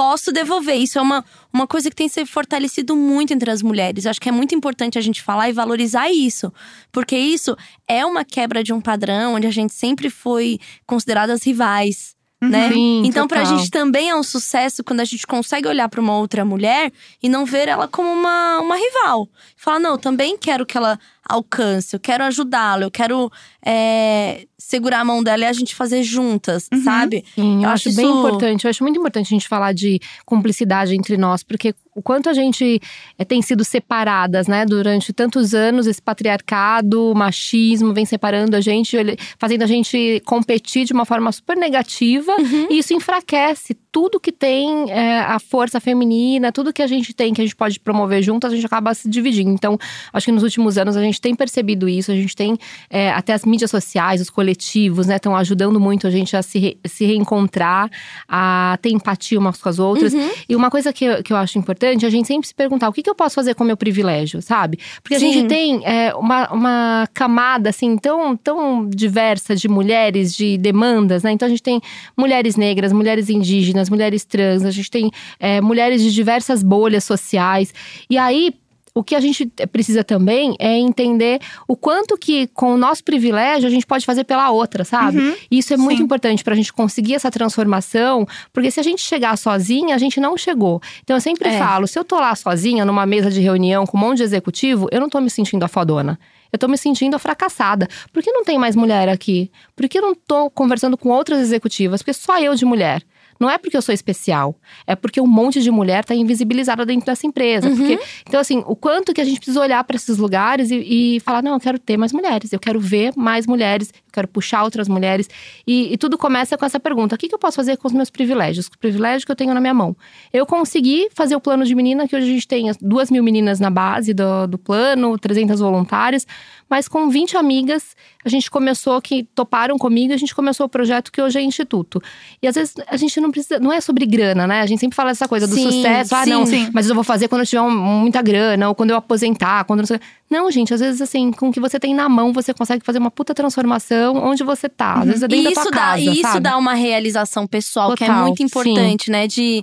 [0.00, 0.76] posso devolver.
[0.76, 4.06] Isso é uma, uma coisa que tem se fortalecido muito entre as mulheres.
[4.06, 6.50] Eu acho que é muito importante a gente falar e valorizar isso.
[6.90, 7.54] Porque isso
[7.86, 12.16] é uma quebra de um padrão onde a gente sempre foi consideradas rivais.
[12.40, 12.72] Né?
[12.72, 13.58] Sim, então, pra total.
[13.58, 16.90] gente também é um sucesso quando a gente consegue olhar pra uma outra mulher
[17.22, 19.28] e não ver ela como uma, uma rival.
[19.54, 23.30] Falar, não, eu também quero que ela alcance, eu quero ajudá-la, eu quero
[23.64, 27.24] é, segurar a mão dela e a gente fazer juntas, sabe?
[27.34, 28.64] Sim, eu, Eu acho, acho bem isso- importante.
[28.64, 32.32] Eu acho muito importante a gente falar de cumplicidade entre nós, porque o quanto a
[32.32, 32.80] gente
[33.18, 38.60] eh, tem sido separadas, né, durante tantos anos, esse patriarcado, o machismo vem separando a
[38.60, 38.96] gente,
[39.38, 42.32] fazendo a gente competir de uma forma super negativa,
[42.70, 47.32] e isso enfraquece tudo que tem eh, a força feminina, tudo que a gente tem,
[47.34, 49.50] que a gente pode promover juntas, a gente acaba se dividindo.
[49.50, 49.78] Então,
[50.12, 52.56] acho que nos últimos anos a gente tem percebido isso, a gente tem
[52.88, 56.58] eh, até as mídias sociais, os coletivos, né, estão ajudando muito a gente a se,
[56.58, 57.90] re- se reencontrar,
[58.28, 60.12] a ter empatia umas com as outras.
[60.48, 62.88] E uma coisa que eu, que eu acho importante é a gente sempre se perguntar
[62.88, 64.78] o que, que eu posso fazer com o meu privilégio, sabe?
[65.02, 65.32] Porque a Sim.
[65.32, 71.32] gente tem é, uma, uma camada assim tão, tão diversa de mulheres, de demandas, né?
[71.32, 71.80] Então a gente tem
[72.16, 77.72] mulheres negras, mulheres indígenas, mulheres trans, a gente tem é, mulheres de diversas bolhas sociais.
[78.08, 78.52] E aí,
[78.92, 83.68] o que a gente precisa também é entender o quanto que, com o nosso privilégio,
[83.68, 85.18] a gente pode fazer pela outra, sabe?
[85.18, 85.34] Uhum.
[85.48, 86.02] E Isso é muito Sim.
[86.04, 90.36] importante pra gente conseguir essa transformação, porque se a gente chegar sozinha, a gente não
[90.36, 90.80] chegou.
[91.04, 91.58] Então eu sempre É.
[91.58, 94.88] falo, se eu tô lá sozinha numa mesa de reunião com um monte de executivo,
[94.90, 96.18] eu não tô me sentindo a fodona.
[96.52, 97.86] Eu tô me sentindo a fracassada.
[98.12, 99.52] Por que não tem mais mulher aqui?
[99.76, 102.02] Por que eu não tô conversando com outras executivas?
[102.02, 103.04] Porque só eu de mulher.
[103.40, 104.54] Não é porque eu sou especial,
[104.86, 107.70] é porque um monte de mulher tá invisibilizada dentro dessa empresa.
[107.70, 107.98] Porque,
[108.28, 111.42] então, assim, o quanto que a gente precisa olhar para esses lugares e, e falar:
[111.42, 115.28] não, eu quero ter mais mulheres, eu quero ver mais mulheres, quero puxar outras mulheres.
[115.66, 117.94] E, e tudo começa com essa pergunta: o que, que eu posso fazer com os
[117.94, 118.68] meus privilégios?
[118.68, 119.96] Com o privilégio que eu tenho na minha mão.
[120.32, 123.22] Eu consegui fazer o plano de menina, que hoje a gente tem as duas mil
[123.22, 126.26] meninas na base do, do plano, 300 voluntárias,
[126.68, 131.10] mas com 20 amigas, a gente começou, que toparam comigo, a gente começou o projeto
[131.10, 132.00] que hoje é Instituto.
[132.42, 134.60] E às vezes a gente não precisa, não é sobre grana, né?
[134.60, 136.14] A gente sempre fala essa coisa do Sim, sucesso.
[136.14, 136.30] Ah, sim.
[136.30, 136.70] não, Sim.
[136.72, 137.70] mas eu vou fazer quando eu tiver um-
[138.00, 139.98] muita grana, ou quando eu aposentar, quando não sei.
[140.30, 142.98] Não, gente, às vezes assim, com o que você tem na mão, você consegue fazer
[142.98, 145.00] uma puta transformação onde você tá.
[145.00, 146.40] Às vezes é E dentro da isso tua dá, casa, e isso sabe?
[146.40, 148.44] dá uma realização pessoal que é Total, muito sim.
[148.44, 149.26] importante, né?
[149.26, 149.62] De,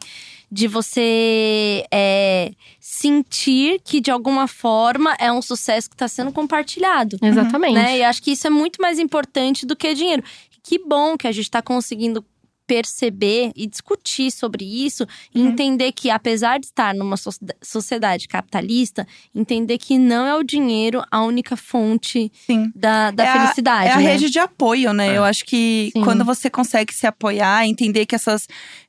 [0.51, 7.17] de você é, sentir que de alguma forma é um sucesso que está sendo compartilhado.
[7.21, 7.73] Exatamente.
[7.73, 7.97] Né?
[7.99, 10.23] E acho que isso é muito mais importante do que dinheiro.
[10.63, 12.23] Que bom que a gente está conseguindo
[12.67, 19.07] perceber e discutir sobre isso e entender que apesar de estar numa soci- sociedade capitalista,
[19.33, 22.69] entender que não é o dinheiro a única fonte Sim.
[22.75, 23.87] da, da É a- felicidade.
[23.87, 24.11] É a né?
[24.11, 25.17] rede de apoio, né?
[25.17, 26.03] Eu acho que Sim.
[26.03, 28.47] quando você consegue se apoiar, entender que essas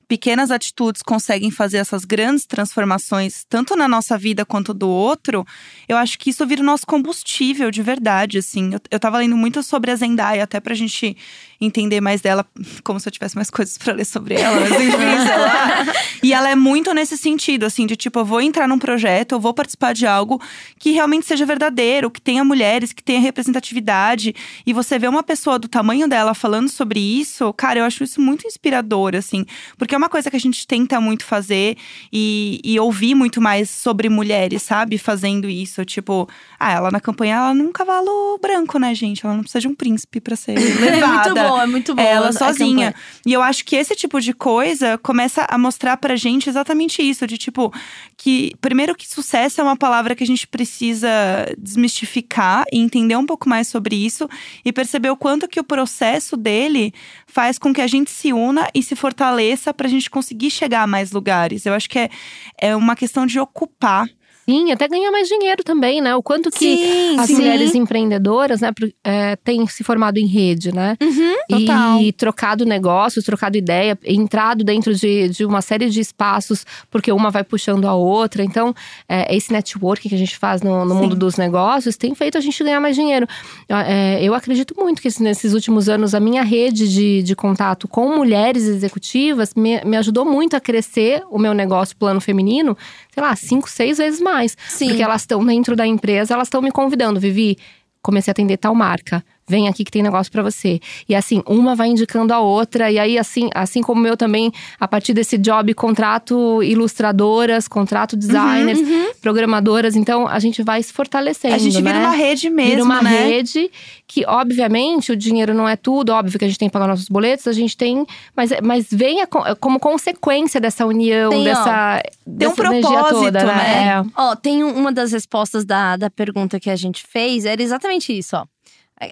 [0.09, 5.47] pequenas atitudes conseguem fazer essas grandes transformações, tanto na nossa vida quanto do outro,
[5.87, 8.73] eu acho que isso vira o nosso combustível de verdade, assim.
[8.73, 11.15] Eu, eu tava lendo muito sobre a Zendaya, até pra gente
[11.61, 12.47] entender mais dela,
[12.85, 15.87] como se eu tivesse mais coisas pra ler sobre ela, mas enfim, sei lá.
[16.21, 19.41] E ela é muito nesse sentido, assim, de tipo, eu vou entrar num projeto, eu
[19.41, 20.43] vou participar de algo
[20.77, 24.35] que realmente seja verdadeiro, que tenha mulheres, que tenha representatividade.
[24.67, 28.21] E você vê uma pessoa do tamanho dela falando sobre isso, cara, eu acho isso
[28.21, 29.45] muito inspirador, assim.
[29.77, 31.77] Porque é uma coisa que a gente tenta muito fazer
[32.13, 34.99] e, e ouvir muito mais sobre mulheres, sabe?
[34.99, 35.85] Fazendo isso.
[35.85, 39.25] Tipo, ah, ela na campanha, ela num cavalo branco, né, gente?
[39.25, 41.31] Ela não precisa de um príncipe pra ser É levada.
[41.31, 42.03] muito bom, é muito bom.
[42.03, 42.93] Ela a sozinha.
[42.93, 42.95] campanha.
[43.25, 47.27] E eu acho que esse tipo de coisa começa a mostrar pra gente exatamente isso:
[47.27, 47.73] de tipo,
[48.17, 51.09] que primeiro que sucesso é uma palavra que a gente precisa
[51.57, 54.29] desmistificar e entender um pouco mais sobre isso
[54.65, 56.93] e perceber o quanto que o processo dele
[57.27, 60.87] faz com que a gente se una e se fortaleça pra gente conseguir chegar a
[60.87, 61.67] mais lugares.
[61.67, 62.11] Eu acho que é,
[62.59, 64.07] é uma questão de ocupar.
[64.49, 66.17] Sim, até ganhar mais dinheiro também, né?
[66.17, 67.35] O quanto que Sim, as sim.
[67.35, 68.71] mulheres empreendedoras, né,
[69.05, 70.97] é, têm se formado em rede, né?
[71.03, 71.35] Uhum.
[71.51, 72.01] Total.
[72.01, 77.31] E trocado negócios, trocado ideia, entrado dentro de, de uma série de espaços, porque uma
[77.31, 78.43] vai puxando a outra.
[78.43, 78.75] Então,
[79.07, 82.41] é, esse network que a gente faz no, no mundo dos negócios tem feito a
[82.41, 83.27] gente ganhar mais dinheiro.
[83.69, 88.17] É, eu acredito muito que nesses últimos anos a minha rede de, de contato com
[88.17, 92.75] mulheres executivas me, me ajudou muito a crescer o meu negócio plano feminino,
[93.13, 94.38] sei lá, cinco, seis vezes mais.
[94.69, 94.89] Sim.
[94.89, 97.57] Porque elas estão dentro da empresa, elas estão me convidando, Vivi.
[98.03, 99.25] Comecei a atender tal marca.
[99.49, 100.81] Vem aqui que tem negócio para você.
[101.09, 104.87] E assim, uma vai indicando a outra, e aí assim, assim como eu também, a
[104.87, 109.13] partir desse job, contrato ilustradoras, contrato designers, uhum.
[109.21, 112.01] programadoras, então a gente vai se fortalecendo, A gente vira né?
[112.01, 113.27] uma rede mesmo, Vira uma né?
[113.29, 113.71] rede
[114.07, 117.09] que, obviamente, o dinheiro não é tudo, óbvio que a gente tem que pagar nossos
[117.09, 118.07] boletos, a gente tem.
[118.35, 122.55] Mas, mas vem a co- como consequência dessa união, Tem, ó, dessa, tem um dessa
[122.55, 123.55] propósito, toda, né?
[123.55, 123.89] né?
[123.89, 124.05] É.
[124.17, 128.17] Ó, tem um- uma das respostas da, da pergunta que a gente fez, era exatamente
[128.17, 128.45] isso, ó.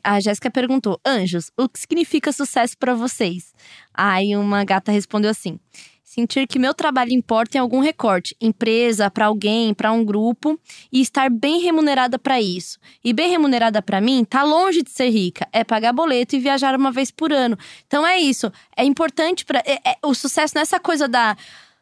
[0.03, 3.53] A- Jéssica perguntou: Anjos, o que significa sucesso pra vocês?
[3.95, 5.59] Aí uma gata respondeu assim:
[6.03, 10.59] Sentir que meu trabalho importa em algum recorte, empresa, pra alguém, pra um grupo,
[10.91, 12.79] e estar bem remunerada pra isso.
[13.05, 16.75] E bem remunerada pra mim, tá longe de ser rica, é pagar boleto e viajar
[16.75, 17.57] uma vez por ano.
[17.87, 18.51] Então é isso.
[18.77, 19.63] É importante para
[20.05, 21.37] o sucesso nessa coisa da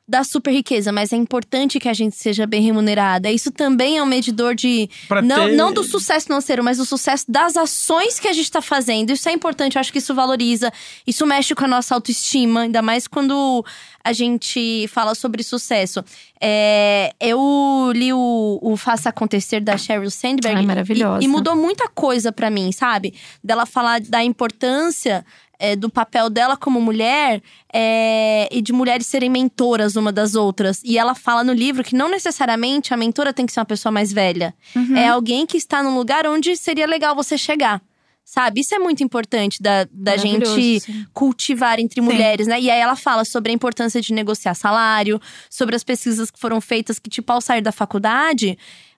[0.07, 3.31] da super riqueza, mas é importante que a gente seja bem remunerada.
[3.31, 6.85] Isso também é um medidor de Pra não, ter- não do sucesso financeiro, mas do
[6.85, 9.11] sucesso das ações que a gente tá fazendo.
[9.11, 10.71] Isso é importante, eu acho que isso valoriza,
[11.07, 13.64] isso mexe com a nossa autoestima, ainda mais quando
[14.05, 16.05] a gente fala sobre sucesso.
[16.38, 20.59] É, eu li o, o Faça Acontecer da Sheryl Sandberg.
[20.59, 21.23] Ai, maravilhosa.
[21.23, 23.14] E, e mudou muita coisa pra mim, sabe?
[23.43, 25.25] Dela falar da importância
[25.59, 30.83] é, do papel dela como mulher é, e de mulheres serem mentoras uma das outras.
[30.85, 33.93] E ela fala no livro que não necessariamente a mentora tem que ser uma pessoa
[33.93, 34.55] mais velha.
[34.97, 37.81] É alguém que está num lugar onde seria legal você chegar.
[38.25, 38.62] Sabe?
[38.62, 41.07] Isso é muito importante da, da gente sim.
[41.12, 42.59] cultivar entre mulheres, né?
[42.59, 46.59] E aí ela fala sobre a importância de negociar salário, sobre as pesquisas que foram
[46.59, 48.57] feitas que, tipo, ao sair da faculdade,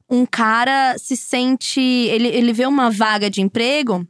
[0.09, 1.81] um cara se sente.
[1.81, 4.07] Ele, ele vê uma vaga de emprego,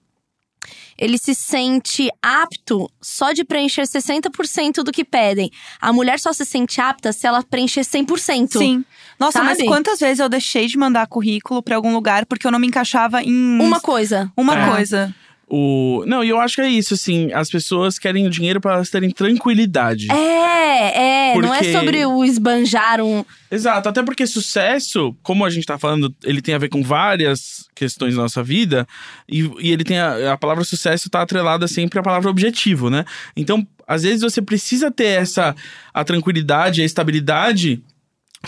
[0.98, 5.50] ele se sente apto só de preencher 60% do que pedem.
[5.80, 8.58] A mulher só se sente apta se ela preencher 100%.
[8.58, 8.84] Sim.
[9.18, 9.68] Nossa, mas Sabe?
[9.68, 13.22] quantas vezes eu deixei de mandar currículo pra algum lugar porque eu não me encaixava
[13.22, 14.30] em Uma coisa.
[14.36, 14.70] uma É.
[14.70, 15.14] coisa.
[15.48, 16.02] O...
[16.06, 17.32] Não, e eu acho que é isso, assim.
[17.32, 20.08] As pessoas querem o dinheiro para elas terem tranquilidade.
[20.10, 21.36] É, é.
[21.38, 23.24] Não é Porque- sobre o esbanjar um.
[23.50, 27.68] Exato, até porque sucesso, como a gente tá falando, ele tem a ver com várias
[27.74, 28.86] questões da nossa vida,
[29.28, 33.04] e, e ele tem a, a palavra sucesso tá atrelada sempre à palavra objetivo, né?
[33.36, 35.54] Então, às vezes você precisa ter essa
[35.94, 37.80] a tranquilidade, a estabilidade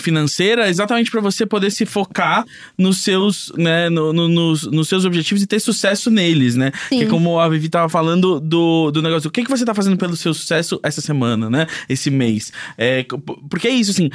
[0.02, 2.44] financeira exatamente para você poder se focar
[2.76, 6.72] nos seus, né, no- no- nos, nos seus objetivos e ter sucesso neles, né?
[6.88, 6.98] Sim.
[7.00, 9.96] Que como a Vivi tava falando do, do negócio, o que, que você tá fazendo
[9.96, 11.66] pelo seu sucesso essa semana, né?
[11.88, 12.52] Esse mês.
[12.76, 13.04] É,
[13.50, 14.10] porque é isso, assim,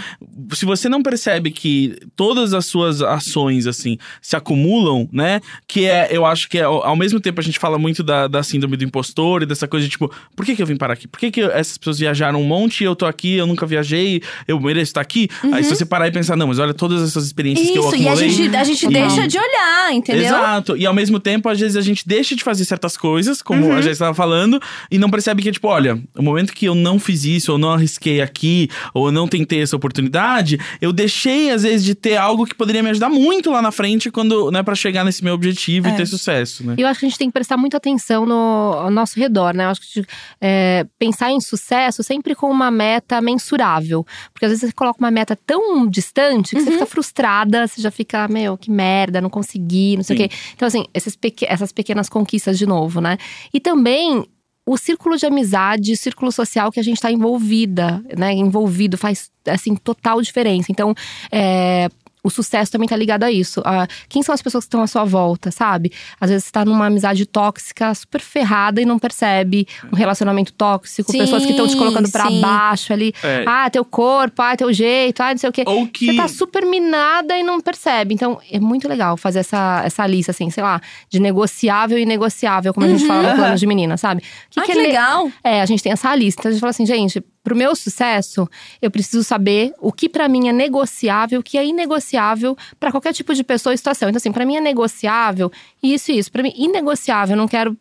[0.53, 5.39] se você não percebe que todas as suas ações, assim, se acumulam, né?
[5.67, 8.43] Que é, eu acho que é, ao mesmo tempo a gente fala muito da, da
[8.43, 11.07] síndrome do impostor e dessa coisa de tipo, por que, que eu vim parar aqui?
[11.07, 14.21] Por que, que essas pessoas viajaram um monte e eu tô aqui, eu nunca viajei,
[14.47, 15.29] eu mereço estar aqui?
[15.53, 17.89] Aí se você parar e pensar, não, mas olha todas essas experiências que eu Uhum.
[17.89, 18.27] Isso, e acumulei.
[18.27, 20.25] a gente, a gente e- deixa de olhar, entendeu?
[20.25, 20.77] Exato.
[20.77, 23.73] E ao mesmo tempo, às vezes a gente deixa de fazer certas coisas, como Uhum.
[23.77, 24.59] a gente estava falando,
[24.89, 27.71] e não percebe que, tipo, olha, o momento que eu não fiz isso, ou não
[27.71, 32.45] arrisquei aqui, ou eu não tentei essa oportunidade, eu deixei, às vezes, de ter algo
[32.45, 35.87] que poderia me ajudar muito lá na frente, quando, né, para chegar nesse meu objetivo
[35.87, 35.91] É.
[35.91, 36.75] e ter sucesso, né?
[36.77, 38.33] E eu acho que a gente tem que prestar muita atenção no
[38.73, 39.65] ao nosso redor, né?
[39.65, 40.07] Eu acho que gente,
[40.41, 44.05] é, pensar em sucesso sempre com uma meta mensurável.
[44.33, 45.52] Porque às vezes você coloca uma meta tão
[45.89, 50.17] distante que você fica frustrada, você já fica, meu, que merda, não consegui, não sei
[50.17, 50.25] Sim.
[50.25, 50.35] o quê.
[50.55, 50.85] Então, assim,
[51.19, 53.17] peque- essas pequenas conquistas de novo, né?
[53.53, 54.25] E também.
[54.65, 58.31] O círculo de amizade, o círculo social que a gente está envolvida, né?
[58.31, 60.71] Envolvido faz, assim, total diferença.
[60.71, 60.95] Então,
[61.29, 61.89] é,
[62.23, 63.61] o sucesso também tá ligado a isso.
[63.65, 65.91] Ah, quem são as pessoas que estão à sua volta, sabe?
[66.21, 69.67] Às vezes você tá numa amizade tóxica, super ferrada e não percebe.
[69.91, 72.39] Um relacionamento tóxico, Sim, pessoas que estão te colocando pra sim.
[72.39, 73.13] baixo ali.
[73.21, 73.43] É.
[73.45, 75.63] Ah, teu corpo, ah, teu jeito, ah, não sei o quê.
[75.67, 76.05] Ou que.
[76.07, 78.13] Você tá super minada e não percebe.
[78.13, 82.73] Então, é muito legal fazer essa, essa lista, assim, sei lá, de negociável e negociável,
[82.73, 84.23] como a gente fala no plano de menina, sabe?
[84.55, 85.29] O Ah, que é ne- legal.
[85.43, 86.39] é, a gente tem essa lista.
[86.41, 88.49] Então a gente fala assim, gente, pro meu sucesso,
[88.81, 93.13] eu preciso saber o que pra mim é negociável, o que é inegociável pra qualquer
[93.13, 94.09] tipo de pessoa e situação.
[94.09, 95.51] Então assim, pra mim é negociável
[95.81, 96.31] isso e isso.
[96.31, 97.77] Pra mim inegociável, eu não quero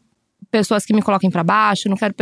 [0.51, 2.15] pessoas que me coloquem pra baixo, não quero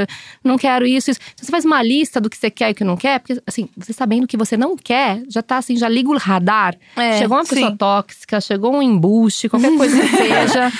[0.44, 1.20] não quero isso, isso.
[1.34, 3.42] Então você faz uma lista do que você quer e o que não quer, porque
[3.44, 6.76] assim, você sabendo o que você não quer, já tá assim, já liga o radar.
[6.96, 7.76] É, chegou uma pessoa sim.
[7.76, 10.72] tóxica, chegou um embuste, qualquer coisa que seja,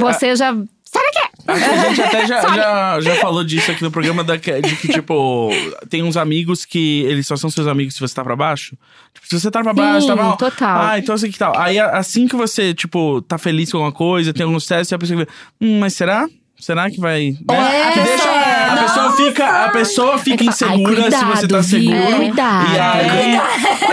[0.00, 0.56] você já
[0.92, 1.28] Sai daqui!
[1.46, 5.50] A gente até já, já, já falou disso aqui no programa, da, de que, tipo,
[5.88, 8.76] tem uns amigos que eles só são seus amigos se você tá pra baixo.
[9.14, 10.36] Tipo, se você tá pra baixo, tá Sim, mal.
[10.36, 10.80] total.
[10.82, 11.56] Ah, então assim que tal.
[11.58, 14.98] Aí assim que você, tipo, tá feliz com alguma coisa, tem algum sucesso, e a
[14.98, 15.28] pessoa vê,
[15.60, 16.26] hum, mas será?
[16.58, 17.36] Será que vai.
[17.48, 17.88] né?
[17.88, 18.24] É, que deixa,
[18.78, 22.16] a pessoa fica, a pessoa fica fala, ai, insegura se cuidado, você tá Vi, seguro.
[22.16, 22.72] cuidado.
[22.74, 23.34] E aí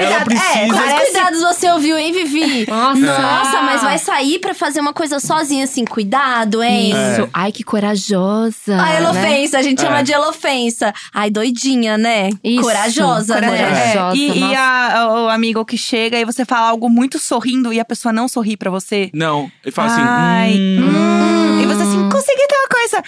[0.06, 0.74] ela precisa.
[0.74, 2.65] Quais cuidados você ouviu, hein, Vivi?
[2.69, 3.00] Nossa.
[3.21, 6.91] Nossa, mas vai sair pra fazer uma coisa sozinha, assim, cuidado, hein?
[6.91, 7.30] Isso.
[7.34, 8.76] Ai, que corajosa.
[8.76, 8.98] A né?
[8.98, 9.86] elofensa, a gente É.
[9.88, 10.93] chama de elofensa.
[11.13, 12.30] Ai, doidinha, né?
[12.43, 13.48] Isso, corajosa, né?
[13.50, 14.15] corajosa.
[14.15, 17.80] É, e, e a- o amigo que chega e você fala algo muito sorrindo e
[17.80, 19.10] a pessoa não sorri pra você.
[19.13, 20.02] Não, ele fala assim.
[20.04, 23.04] Ai, hum, hum, E você assim, consegui ter uma coisa.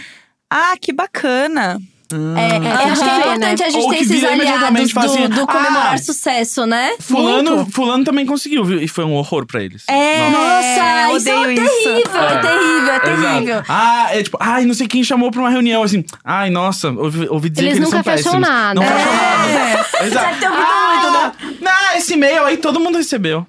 [0.50, 1.80] Ah, que bacana.
[2.10, 5.46] É, eu acho que é importante a gente Ou ter esses aliados do, assim, do
[5.46, 6.92] comemorar ah, sucesso, né?
[7.02, 8.82] Fulano, fulano também conseguiu, viu?
[8.82, 9.84] E foi um horror pra eles.
[9.90, 11.62] É, Nossa, isso é isso.
[11.84, 12.40] terrível, é, É.
[12.40, 13.06] terrível, é Exato.
[13.24, 13.64] terrível.
[13.68, 16.06] Ah, é tipo, ai, não sei quem chamou pra uma reunião, assim.
[16.24, 18.48] Ai, nossa, ouvi, ouvi dizer Eles que eles nunca são fecham péssimos.
[18.48, 18.74] nada.
[18.80, 18.88] Não É.
[18.88, 20.06] fecham nada.
[20.08, 20.26] Exato.
[20.28, 20.68] Deve ter ouvido
[21.18, 23.46] ah, Não, esse e-mail aí todo mundo recebeu.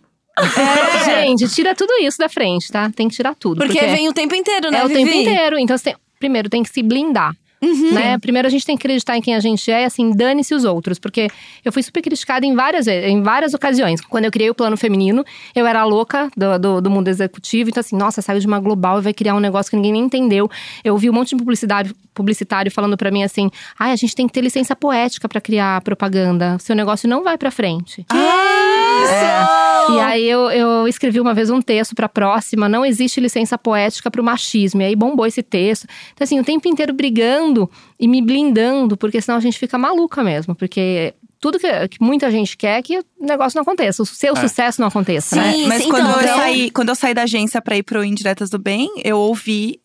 [1.04, 2.90] Gente, tira tudo isso da frente, tá?
[2.90, 3.58] Tem que tirar tudo.
[3.64, 5.22] Porque, vem o tempo inteiro, né, É o tempo Vivi?
[5.22, 5.58] inteiro.
[5.60, 7.34] Então, você tem- primeiro, tem que se blindar.
[7.60, 7.92] Uhum.
[7.92, 8.18] Né?
[8.18, 10.64] Primeiro a gente tem que acreditar em quem a gente é e assim, dane-se os
[10.64, 10.98] outros.
[10.98, 11.28] Porque
[11.64, 14.00] eu fui super criticada em várias, em várias ocasiões.
[14.00, 17.70] Quando eu criei o plano feminino, eu era a louca do, do, do mundo executivo.
[17.70, 20.02] Então, assim, nossa, saiu de uma global e vai criar um negócio que ninguém nem
[20.02, 20.48] entendeu.
[20.84, 24.26] Eu ouvi um monte de publicidade, publicitário falando pra mim assim: ai, a gente tem
[24.26, 26.58] que ter licença poética pra criar propaganda.
[26.60, 28.06] Seu negócio não vai pra frente.
[28.12, 29.57] Isso!
[29.96, 34.10] E aí eu, eu escrevi uma vez um texto pra próxima, não existe licença poética
[34.10, 34.82] pro machismo.
[34.82, 35.86] E aí bombou esse texto.
[36.12, 40.22] Então, assim, o tempo inteiro brigando e me blindando, porque senão a gente fica maluca
[40.22, 40.54] mesmo.
[40.54, 44.34] Porque tudo que, que muita gente quer é que o negócio não aconteça, o seu
[44.36, 45.52] sucesso não aconteça, né?
[45.52, 47.82] Sim, Mas sim, quando, então, eu então- saí, quando eu saí da agência pra ir
[47.82, 49.80] pro Indiretas do Bem, eu ouvi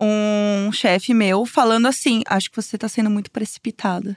[0.00, 4.16] um chefe meu falando assim: acho que você tá sendo muito precipitada.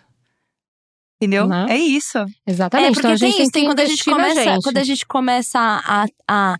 [1.23, 1.51] Entendeu?
[1.69, 2.17] É isso.
[2.45, 2.89] Exatamente.
[2.89, 4.63] É, porque então a gente tem isso, tem que quando a gente começa, gente.
[4.63, 6.57] quando a gente começa a, a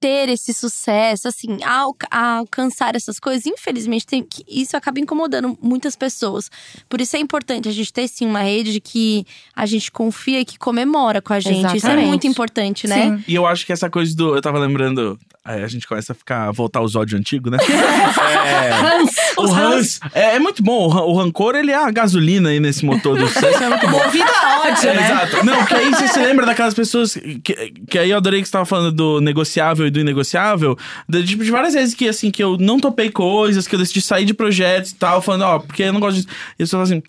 [0.00, 5.56] ter esse sucesso, assim, a, a alcançar essas coisas, infelizmente, tem que, isso acaba incomodando
[5.60, 6.50] muitas pessoas.
[6.88, 10.40] Por isso é importante a gente ter sim uma rede de que a gente confia
[10.40, 11.58] e que comemora com a gente.
[11.58, 12.08] Isso é Exatamente.
[12.08, 13.16] muito importante, né?
[13.16, 13.24] Sim.
[13.26, 14.36] E eu acho que essa coisa do.
[14.36, 15.18] Eu tava lembrando.
[15.46, 16.50] Aí a gente começa a ficar.
[16.50, 17.58] voltar aos ódios antigos, né?
[17.64, 20.00] é, o Hans.
[20.12, 20.88] É, é muito bom.
[20.88, 23.62] O, o rancor, ele é a gasolina aí nesse motor do sucesso.
[23.62, 24.00] É muito bom.
[24.10, 24.30] Vida
[24.64, 25.04] ódio, É, né?
[25.06, 25.46] Exato.
[25.46, 28.52] Não, porque aí você se lembra daquelas pessoas que, que aí eu adorei que você
[28.52, 30.76] tava falando do negociável e do inegociável.
[31.08, 34.00] De, tipo, de várias vezes que assim, que eu não topei coisas, que eu decidi
[34.00, 36.28] sair de projetos e tal, falando, ó, porque eu não gosto disso.
[36.58, 37.02] E eu só falo assim,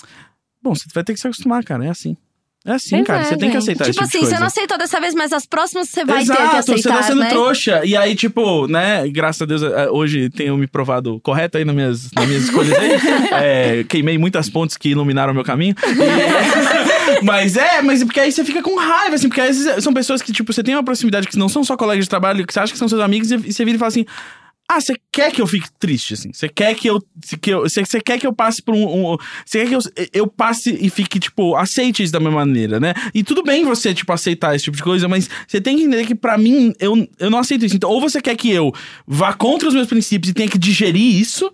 [0.61, 1.85] bom, você vai ter que se acostumar, cara.
[1.85, 2.15] É assim.
[2.67, 3.21] É assim, cara.
[3.21, 4.35] é, você tem que aceitar Tipo esse tipo assim, de coisa.
[4.35, 6.89] você não aceitou dessa vez, mas as próximas você vai Exato, ter que aceitar, você
[6.89, 7.29] tá sendo né?
[7.29, 7.81] trouxa.
[7.85, 11.73] E aí, tipo, né, graças a Deus, eh, hoje tenho me provado correto aí nas
[11.73, 12.89] minhas, nas minhas escolhas aí.
[13.39, 15.75] É, queimei muitas pontes que iluminaram meu caminho.
[15.81, 19.93] E- mas é, mas porque aí você fica com raiva, assim, porque às vezes são
[19.93, 22.53] pessoas que, tipo, você tem uma proximidade que não são só colegas de trabalho, que
[22.53, 24.05] você acha que são seus amigos, e você vira e fala assim.
[24.69, 26.31] Ah, você quer que eu fique triste, assim?
[26.33, 27.01] Você quer que eu.
[27.41, 29.13] Que eu você, você quer que eu passe por um.
[29.13, 29.79] um- você quer que eu,
[30.13, 32.93] eu passe e fique, tipo, aceite isso da mesma maneira, né?
[33.13, 36.05] E tudo bem você, tipo, aceitar esse tipo de coisa, mas você tem que entender
[36.05, 37.77] que, pra mim, eu, eu não aceito isso.
[37.77, 38.73] Então, ou você quer que eu
[39.07, 41.49] vá contra os meus princípios e tenha que digerir isso,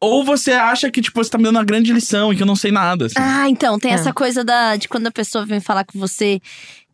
[0.00, 2.46] ou você acha que, tipo, você tá me dando uma grande lição e que eu
[2.46, 3.14] não sei nada, assim.
[3.16, 3.94] Ah, então, tem É.
[3.94, 6.40] essa coisa da, de quando a pessoa vem falar com você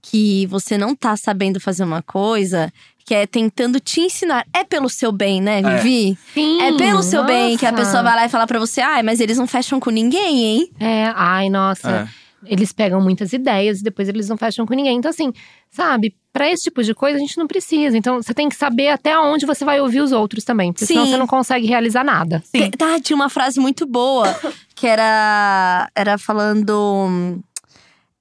[0.04, 2.72] que você não tá sabendo fazer uma coisa,
[3.04, 4.46] que é tentando te ensinar.
[4.54, 5.76] É pelo seu bem, né, É.
[5.78, 6.18] Vivi?
[6.34, 7.84] Sim, É pelo seu bem que a nossa.
[7.84, 10.70] pessoa vai lá e fala pra você, ai, mas eles não fecham com ninguém, hein?
[10.80, 12.08] É, ai, nossa.
[12.18, 12.22] É.
[12.44, 14.96] Eles pegam muitas ideias e depois eles não fecham com ninguém.
[14.98, 15.32] Então, assim,
[15.70, 17.96] sabe, pra esse tipo de coisa a gente não precisa.
[17.96, 20.72] Então, você tem que saber até onde você vai ouvir os outros também.
[20.72, 21.12] Porque senão Sim.
[21.12, 22.42] você não consegue realizar nada.
[22.44, 22.68] Sim.
[22.72, 24.26] Tá, tinha uma frase muito boa
[24.74, 27.38] que era, era falando.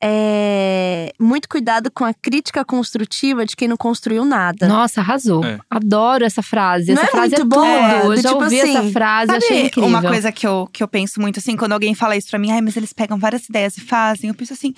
[0.04, 4.68] É, muito cuidado com a crítica construtiva de quem não construiu nada.
[4.68, 5.44] Nossa, arrasou.
[5.46, 5.60] É.
[5.70, 6.94] Adoro essa frase.
[6.94, 7.66] Não essa é frase muito é boa?
[8.02, 8.14] tudo.
[8.14, 9.90] Eu Do já tipo ouvi assim, essa frase, Sabe achei incrível.
[9.90, 12.52] uma coisa que eu, que eu penso muito, assim, quando alguém fala isso pra mim,
[12.52, 14.30] ai, mas eles pegam várias ideias e fazem.
[14.30, 14.74] Eu penso assim,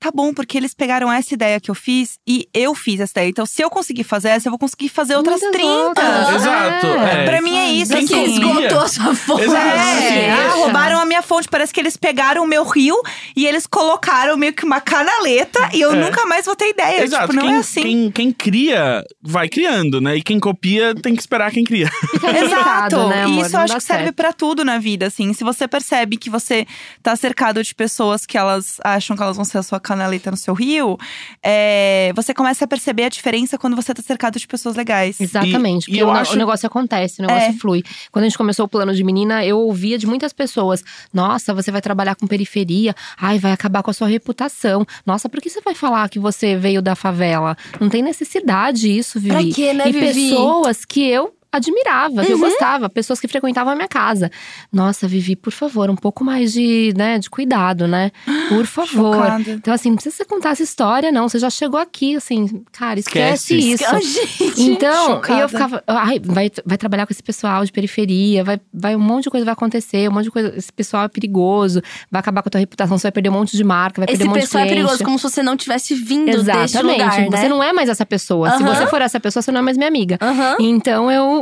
[0.00, 3.28] tá bom, porque eles pegaram essa ideia que eu fiz e eu fiz essa ideia.
[3.30, 5.74] Então, se eu conseguir fazer essa, eu vou conseguir fazer outras Muitas 30.
[5.74, 6.34] outras.
[6.36, 7.24] Exato, é.
[7.24, 8.32] Pra mim é isso, Quem que assim.
[8.32, 9.12] esgotou a sua.
[9.42, 9.56] Exato.
[9.56, 11.48] É, ah, roubaram a minha fonte.
[11.48, 12.96] Parece que eles pegaram o meu rio
[13.36, 15.96] e eles colocaram meio que uma canaleta e eu É.
[15.96, 17.02] nunca mais vou ter ideia.
[17.02, 17.82] Exato, Tipo, não quem, é assim.
[17.82, 20.16] quem, quem cria, vai criando, né?
[20.16, 21.90] E quem copia tem que esperar quem cria.
[22.44, 23.08] Exato.
[23.08, 25.32] né, e isso Não eu acho que serve pra tudo na vida, assim.
[25.32, 26.66] Se você percebe que você
[27.02, 30.36] tá cercado de pessoas que elas acham que elas vão ser a sua canaleta no
[30.36, 30.96] seu rio,
[31.42, 35.20] é, você começa a perceber a diferença quando você tá cercado de pessoas legais.
[35.20, 37.52] Exatamente, E- porque e eu o, acho- o negócio acontece, o negócio É.
[37.54, 37.82] flui.
[38.12, 41.70] Quando a gente começou o plano de menina, eu ouvia de muitas pessoas: Nossa, você
[41.70, 44.86] vai trabalhar com periferia, ai, vai acabar com a sua reputação.
[45.06, 47.56] Nossa, por que você vai falar que você veio da favela?
[47.80, 49.30] Não tem necessidade isso, Vivi.
[49.34, 50.30] Pra quê, né, e Vivi?
[50.30, 54.30] pessoas que eu admirava, que eu gostava, pessoas que frequentavam a minha casa.
[54.72, 58.10] Nossa, Vivi, por favor, um pouco mais de, né, de cuidado, né?
[58.48, 59.14] Por favor.
[59.14, 59.50] Chocada.
[59.52, 61.28] Então, assim, não precisa você contar essa história, não.
[61.28, 63.98] Você já chegou aqui, assim, cara, esquece, Esquece.
[64.00, 64.38] isso.
[64.38, 64.62] Gente.
[64.62, 65.38] Então, chocada.
[65.38, 69.00] e eu ficava, ai, vai, vai trabalhar com esse pessoal de periferia, vai, vai um
[69.00, 70.54] monte de coisa vai acontecer, um monte de coisa.
[70.56, 73.56] Esse pessoal é perigoso, vai acabar com a tua reputação, você vai perder um monte
[73.56, 74.86] de marca, vai Esse perder um monte pessoal é de cliente.
[74.86, 76.92] perigoso, como se você não tivesse vindo desse Exatamente.
[77.02, 77.36] lugar, né?
[77.36, 78.50] Você não é mais essa pessoa.
[78.56, 78.74] Se Aham.
[78.74, 80.18] você for essa pessoa, você não é mais minha amiga.
[80.20, 80.56] Aham.
[80.60, 81.37] Então eu.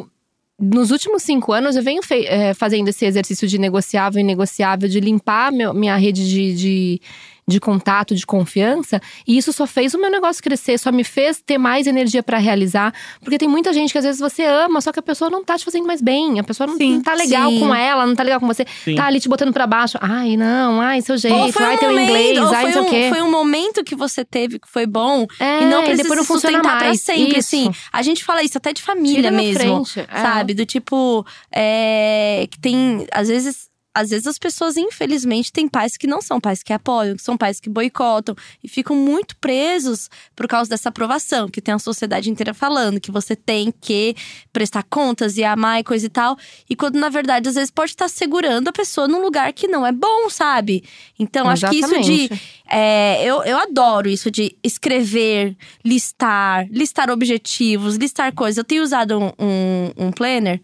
[0.58, 5.00] Nos últimos cinco anos, eu venho eh, fazendo esse exercício de negociável e negociável, de
[5.00, 7.00] limpar meu- minha rede de, de,
[7.48, 9.00] de contato, de confiança.
[9.26, 12.38] E isso só fez o meu negócio crescer, só me fez ter mais energia pra
[12.38, 12.92] realizar.
[13.20, 15.56] Porque tem muita gente que às vezes você ama, só que a pessoa não tá
[15.56, 16.40] te fazendo mais bem.
[16.40, 16.94] A pessoa não, Sim.
[16.94, 17.60] não tá legal Sim.
[17.60, 18.66] com ela, não tá legal com você.
[18.84, 18.96] Sim.
[18.96, 19.96] Tá ali te botando pra baixo.
[20.00, 22.84] Ai, não, ai, seu jeito, foi ai, um teu momento, inglês, ai, não sei um,
[22.84, 23.06] o quê.
[23.10, 26.18] foi um momento que você teve que foi bom É, e não e precisa depois
[26.18, 27.00] não funciona sustentar pra mais.
[27.00, 27.56] sempre, Isso.
[27.56, 27.70] assim.
[27.92, 30.20] A gente fala isso até de família Tira mesmo, frente, é.
[30.20, 30.52] sabe?
[30.52, 31.24] Do tipo,
[31.54, 33.68] é, que tem, às vezes…
[33.96, 37.34] Às vezes as pessoas, infelizmente, têm pais que não são pais que apoiam, que são
[37.34, 42.28] pais que boicotam e ficam muito presos por causa dessa aprovação, que tem a sociedade
[42.28, 44.14] inteira falando que você tem que
[44.52, 46.36] prestar contas e amar e coisa e tal.
[46.68, 49.86] E quando, na verdade, às vezes pode estar segurando a pessoa num lugar que não
[49.86, 50.84] é bom, sabe?
[51.18, 52.42] Então, acho que isso de Exatamente.
[52.68, 58.58] é, eu, eu adoro isso de escrever, listar, listar objetivos, listar coisas.
[58.58, 60.60] Eu tenho usado um, um, um planner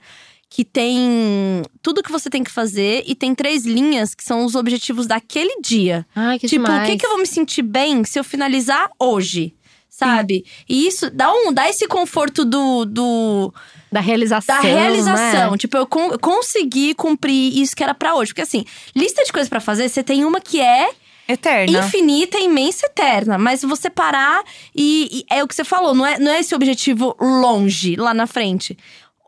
[0.54, 4.54] que tem tudo que você tem que fazer e tem três linhas que são os
[4.54, 6.04] objetivos daquele dia.
[6.14, 6.86] Ai, que tipo, demais.
[6.86, 9.54] o que, que eu vou me sentir bem se eu finalizar hoje?
[9.88, 10.44] Sabe?
[10.68, 13.54] E isso dá, um, dá esse conforto do, do,
[13.90, 14.56] Da realização.
[14.56, 15.52] da realização.
[15.52, 15.56] né?
[15.56, 18.32] Tipo, eu con- consegui cumprir isso que era pra hoje.
[18.32, 20.90] Porque assim, lista de coisas pra fazer, você tem uma que é
[21.28, 21.78] Eterna.
[21.78, 23.38] infinita, imensa, eterna.
[23.38, 24.42] Mas você parar
[24.74, 28.12] e, e é o que você falou, não é, não é esse objetivo longe, lá
[28.12, 28.76] na frente.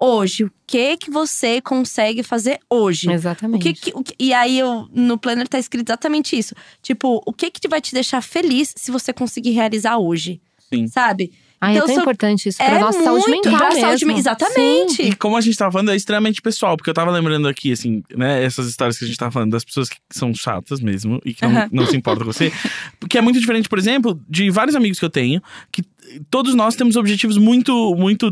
[0.00, 3.08] Hoje, o que que você consegue fazer hoje?
[3.08, 3.62] O Exatamente.
[3.62, 6.54] que que- o que- e aí, eu, no planner tá escrito exatamente isso.
[6.82, 10.40] Tipo, o que que vai te deixar feliz se você conseguir realizar hoje?
[10.72, 10.86] Sim.
[10.88, 11.32] Sabe?
[11.60, 13.80] Ai, Então, é tão sou- importante isso pra é nossa saúde mental pra mesmo.
[13.80, 14.18] saúde.
[14.18, 15.02] Exatamente.
[15.02, 16.76] E como a gente tava falando, é extremamente pessoal.
[16.76, 18.44] Porque eu tava lembrando aqui, assim, né?
[18.44, 21.42] Essas histórias que a gente tava falando das pessoas que são chatas mesmo e que
[21.46, 21.68] não, Aham.
[21.72, 22.52] não se importam com você.
[23.00, 25.40] Porque é muito diferente, por exemplo, de vários amigos que eu tenho,
[25.72, 25.82] que
[26.30, 28.30] todos nós temos objetivos muito, muito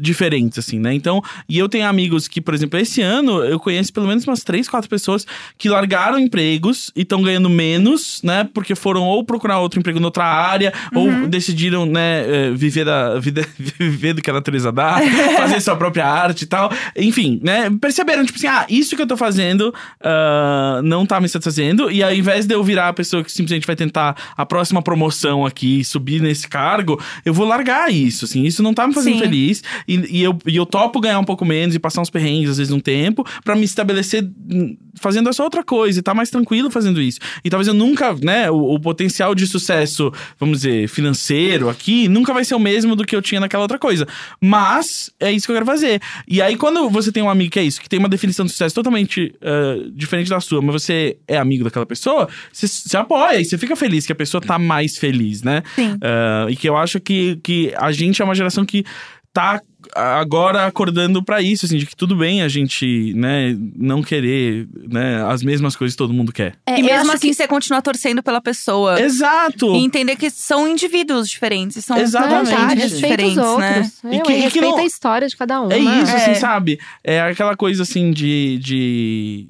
[0.00, 0.94] diferentes, assim, né?
[0.94, 4.42] Então, e eu tenho amigos que, por exemplo, esse ano eu conheço pelo menos umas
[4.42, 5.26] três, quatro pessoas
[5.58, 8.48] que largaram empregos e estão ganhando menos, né?
[8.52, 13.46] Porque foram ou procurar outro emprego noutra área, ou decidiram, né, eh, viver da vida,
[13.78, 14.98] viver do que a natureza dá,
[15.36, 16.70] fazer sua própria arte e tal.
[16.96, 17.70] Enfim, né?
[17.80, 21.90] Perceberam, tipo assim, ah, isso que eu tô fazendo ah, não tá me satisfazendo.
[21.90, 25.44] E ao invés de eu virar a pessoa que simplesmente vai tentar a próxima promoção
[25.44, 28.44] aqui, subir nesse cargo, eu vou largar isso, assim.
[28.44, 29.20] Isso não tá me fazendo Sim.
[29.20, 29.62] feliz.
[29.86, 32.58] E, e eu, e eu topo ganhar um pouco menos e passar uns perrengues, às
[32.58, 36.70] vezes, um tempo, pra me estabelecer hum, fazendo essa outra coisa e tá mais tranquilo
[36.70, 37.18] fazendo isso.
[37.44, 42.32] E talvez eu nunca, né, o, o potencial de sucesso, vamos dizer, financeiro aqui, nunca
[42.32, 44.06] vai ser o mesmo do que eu tinha naquela outra coisa.
[44.40, 46.00] Mas é isso que eu quero fazer.
[46.26, 48.52] E aí, quando você tem um amigo que é isso, que tem uma definição de
[48.52, 53.40] sucesso totalmente ah, diferente da sua, mas você é amigo daquela pessoa, você, você apoia
[53.40, 55.62] e você fica feliz que a pessoa tá mais feliz, né?
[55.74, 55.96] Sim.
[56.00, 58.84] Ah, e que eu acho que, que a gente é uma geração que
[59.32, 59.60] tá
[59.94, 65.22] agora acordando pra isso, assim, de que tudo bem a gente, né, não querer, né,
[65.24, 66.56] as mesmas coisas que todo mundo quer.
[66.66, 68.98] É, E mesmo assim, você continua torcendo pela pessoa.
[69.00, 69.74] Exato!
[69.76, 72.50] E entender que são indivíduos diferentes, são Exatamente.
[72.50, 73.42] Respeita os diferentes, né?
[73.44, 73.98] outros.
[74.04, 75.70] E que- e que respeita não- a história de cada um.
[75.70, 76.02] É né?
[76.02, 76.16] isso, É.
[76.16, 76.80] assim, sabe?
[77.04, 78.58] É aquela coisa assim de.
[78.58, 79.48] de...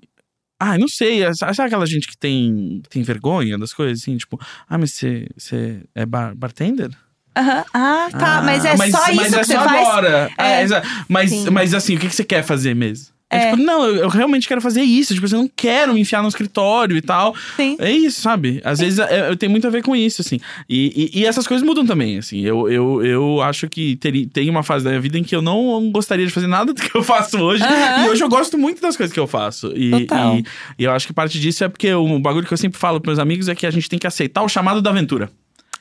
[0.58, 1.22] Ah, não sei.
[1.34, 4.16] Sabe aquela gente que tem, tem vergonha das coisas, assim?
[4.16, 4.38] Tipo,
[4.68, 6.90] ah, mas você, você é bar bartender?
[7.36, 7.64] Aham.
[7.74, 8.38] Ah, tá.
[8.38, 9.88] Ah, mas é mas, só mas isso é que você só faz?
[9.88, 10.30] agora.
[10.38, 10.82] É, É.
[11.08, 11.50] mas, Sim.
[11.50, 13.14] mas assim, o que, que você quer fazer mesmo?
[13.28, 13.50] É, É.
[13.50, 15.12] tipo, não, eu, eu realmente quero fazer isso.
[15.12, 17.34] Tipo, eu não quero me enfiar no escritório e tal.
[17.56, 17.76] Sim.
[17.80, 18.60] É isso, sabe?
[18.64, 20.38] Às vezes é, eu tenho muito a ver com isso, assim.
[20.68, 22.40] E, e, e essas coisas mudam também, assim.
[22.42, 25.42] Eu, eu, eu acho que teri- tem uma fase da minha vida em que eu
[25.42, 27.64] não gostaria de fazer nada do que eu faço hoje.
[27.64, 28.06] Aham.
[28.06, 29.72] E hoje eu gosto muito das coisas que eu faço.
[29.76, 30.36] E, Total.
[30.38, 30.44] e,
[30.78, 33.16] e eu acho que parte disso é porque o bagulho que eu sempre falo pros
[33.16, 35.28] meus amigos é que a gente tem que aceitar o chamado da aventura.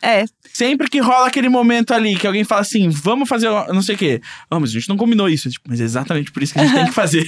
[0.05, 0.25] É.
[0.53, 3.97] Sempre que rola aquele momento ali que alguém fala assim, vamos fazer não sei o
[3.97, 4.21] quê.
[4.51, 5.49] Ah, mas a gente não combinou isso.
[5.49, 7.25] Tipo, mas é exatamente por isso que a gente tem que fazer.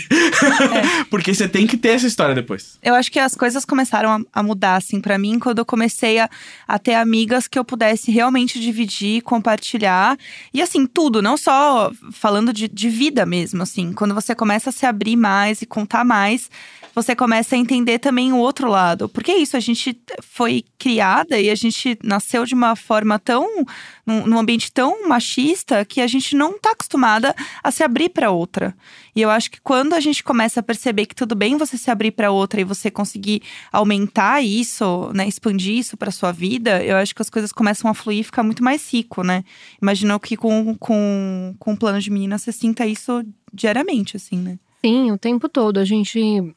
[1.10, 2.78] Porque você tem que ter essa história depois.
[2.84, 6.20] Eu acho que as coisas começaram a, a mudar, assim, pra mim, quando eu comecei
[6.20, 6.30] a,
[6.68, 10.16] a ter amigas que eu pudesse realmente dividir, compartilhar.
[10.54, 13.92] E, assim, tudo, não só falando de, de vida mesmo, assim.
[13.92, 16.48] Quando você começa a se abrir mais e contar mais,
[16.98, 19.08] você começa a entender também o outro lado.
[19.08, 23.20] Porque é isso, a gente foi criada e a gente nasceu de uma uma forma
[23.20, 23.66] tão.
[24.06, 28.32] num, num ambiente tão machista que a gente não tá acostumada a se abrir para
[28.32, 28.76] outra.
[29.16, 31.90] E eu acho que quando a gente começa a perceber que tudo bem você se
[31.90, 33.42] abrir para outra e você conseguir
[33.72, 37.94] aumentar isso, né, expandir isso para sua vida, eu acho que as coisas começam a
[37.94, 39.44] fluir e ficar muito mais rico, né?
[39.82, 44.60] Imagino que com, com, com o plano de menina você sinta isso diariamente, assim, né?
[44.86, 45.80] Sim, o tempo todo.
[45.80, 46.56] A gente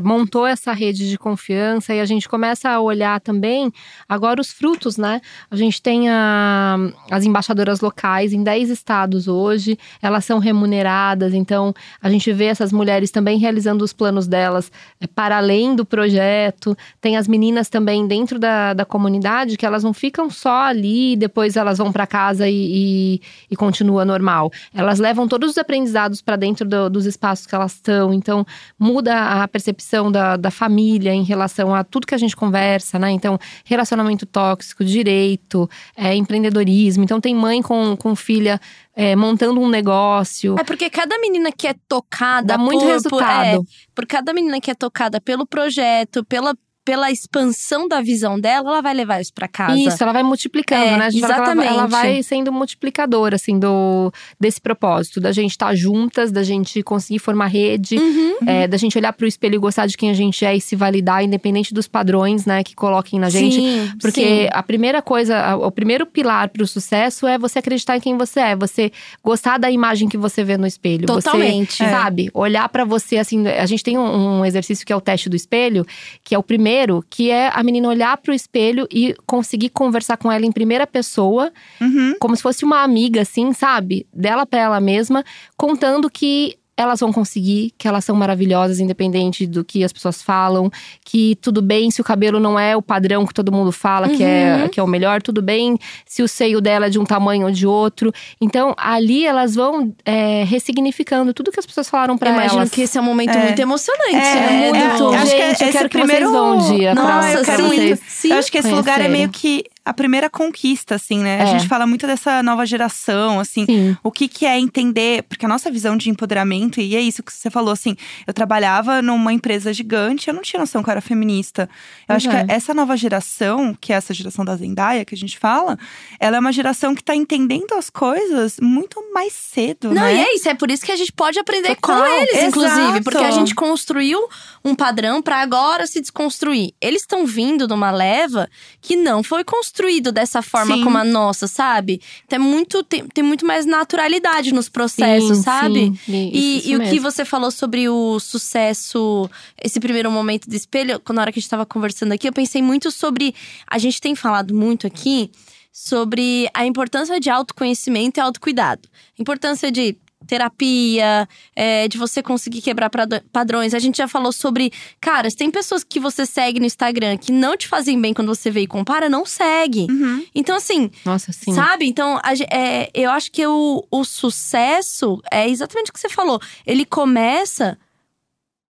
[0.00, 3.72] montou essa rede de confiança e a gente começa a olhar também
[4.08, 5.20] agora os frutos, né?
[5.50, 6.76] A gente tem a,
[7.10, 12.70] as embaixadoras locais em 10 estados hoje, elas são remuneradas, então a gente vê essas
[12.72, 14.70] mulheres também realizando os planos delas
[15.00, 16.76] é, para além do projeto.
[17.00, 21.56] Tem as meninas também dentro da, da comunidade que elas não ficam só ali, depois
[21.56, 24.52] elas vão para casa e, e, e, continua normal.
[24.72, 28.46] Elas levam todos os aprendizados para dentro do, dos espaços que elas estão, então
[28.78, 32.98] muda a percepção percepção da, da família em relação a tudo que a gente conversa,
[32.98, 33.10] né?
[33.10, 37.02] Então, relacionamento tóxico, direito, é, empreendedorismo.
[37.02, 38.60] Então, tem mãe com, com filha
[38.94, 40.56] é, montando um negócio.
[40.58, 42.48] É porque cada menina que é tocada.
[42.48, 43.56] Dá muito por, resultado.
[43.56, 46.54] Por, é, por cada menina que é tocada pelo projeto, pela
[46.84, 49.78] pela expansão da visão dela, ela vai levar isso para casa.
[49.78, 51.08] Isso, ela vai multiplicando, é, né?
[51.08, 51.66] Exatamente.
[51.66, 56.42] Ela, ela, vai sendo multiplicadora, assim, do, desse propósito, da gente estar tá juntas, da
[56.42, 58.36] gente conseguir formar rede, uhum.
[58.46, 60.74] é, da gente olhar pro espelho e gostar de quem a gente é e se
[60.74, 63.56] validar, independente dos padrões, né, que coloquem na gente.
[63.56, 64.48] Sim, Porque sim.
[64.50, 68.56] a primeira coisa, o primeiro pilar pro sucesso é você acreditar em quem você é,
[68.56, 68.90] você
[69.22, 71.06] gostar da imagem que você vê no espelho.
[71.06, 71.76] Totalmente.
[71.76, 72.30] Você, sabe?
[72.32, 75.36] Olhar para você, assim, a gente tem um, um exercício que é o teste do
[75.36, 75.86] espelho,
[76.24, 76.69] que é o primeiro,
[77.08, 81.52] que é a menina olhar pro espelho e conseguir conversar com ela em primeira pessoa,
[81.80, 82.14] Uhum.
[82.20, 84.06] como se fosse uma amiga, assim, sabe?
[84.12, 85.24] Dela pra ela mesma,
[85.56, 90.70] contando que elas vão conseguir, que elas são maravilhosas, independente do que as pessoas falam,
[91.04, 94.22] que tudo bem se o cabelo não é o padrão que todo mundo fala que,
[94.22, 94.68] é, Uhum.
[94.68, 95.76] que é o melhor, tudo bem
[96.06, 98.12] se o seio dela é de um tamanho ou de outro.
[98.40, 102.70] Então, ali elas vão é, ressignificando tudo que as pessoas falaram pra Eu imagino elas.
[102.70, 103.44] que esse é um momento É.
[103.44, 104.70] muito emocionante, É, né?
[104.70, 104.98] muito.
[104.98, 107.02] Do- acho que é Gente, eu esse quero que primeiro- vocês vão um dia pra,
[107.02, 107.84] Nossa, eu pra quero vocês.
[107.98, 108.02] muito.
[108.08, 108.30] Sim.
[108.32, 111.40] Eu acho que esse lugar é meio que a primeira conquista, assim, né?
[111.40, 111.46] A É.
[111.46, 113.66] gente fala muito dessa nova geração, assim.
[113.66, 113.96] Sim.
[114.04, 117.32] O que, que é entender, porque a nossa visão de empoderamento, e é isso que
[117.32, 121.00] você falou, assim, eu trabalhava numa empresa gigante, eu não tinha noção que eu era
[121.00, 121.68] feminista.
[122.08, 122.54] Eu acho Pois que é.
[122.54, 125.76] essa nova geração, que é essa geração da Zendaya, que a gente fala,
[126.20, 130.14] ela é uma geração que tá entendendo as coisas muito mais cedo, Não, né?
[130.14, 132.00] e é isso, é por isso que a gente pode aprender Total.
[132.00, 132.46] com eles, Exato.
[132.46, 133.00] inclusive.
[133.02, 134.20] Porque a gente construiu
[134.64, 136.72] um padrão pra agora se desconstruir.
[136.80, 138.48] Eles estão vindo de uma leva
[138.80, 139.42] que não foi
[139.80, 140.84] construído dessa forma Sim.
[140.84, 142.00] como a nossa, sabe?
[142.26, 145.92] Então é muito, tem, tem muito mais naturalidade nos processos, Sim, sabe?
[146.04, 146.30] sim.
[146.32, 149.28] E, e o que você falou sobre o sucesso,
[149.62, 152.32] esse primeiro momento do espelho, quando na hora que a gente tava conversando aqui, eu
[152.32, 153.34] pensei muito sobre.
[153.66, 155.30] A gente tem falado muito aqui
[155.72, 158.88] sobre a importância de autoconhecimento e autocuidado.
[159.18, 159.96] Importância de
[160.30, 162.88] terapia, é, de você conseguir quebrar
[163.32, 163.74] padrões.
[163.74, 167.32] A gente já falou sobre, cara, se tem pessoas que você segue no Instagram que
[167.32, 169.88] não te fazem bem quando você vê e compara, não segue.
[169.90, 170.24] Uhum.
[170.32, 171.52] Então, assim, Nossa, sim.
[171.52, 171.86] Sabe?
[171.86, 176.40] Então, a é, eu acho que o, o sucesso é exatamente o que você falou.
[176.64, 177.76] Ele começa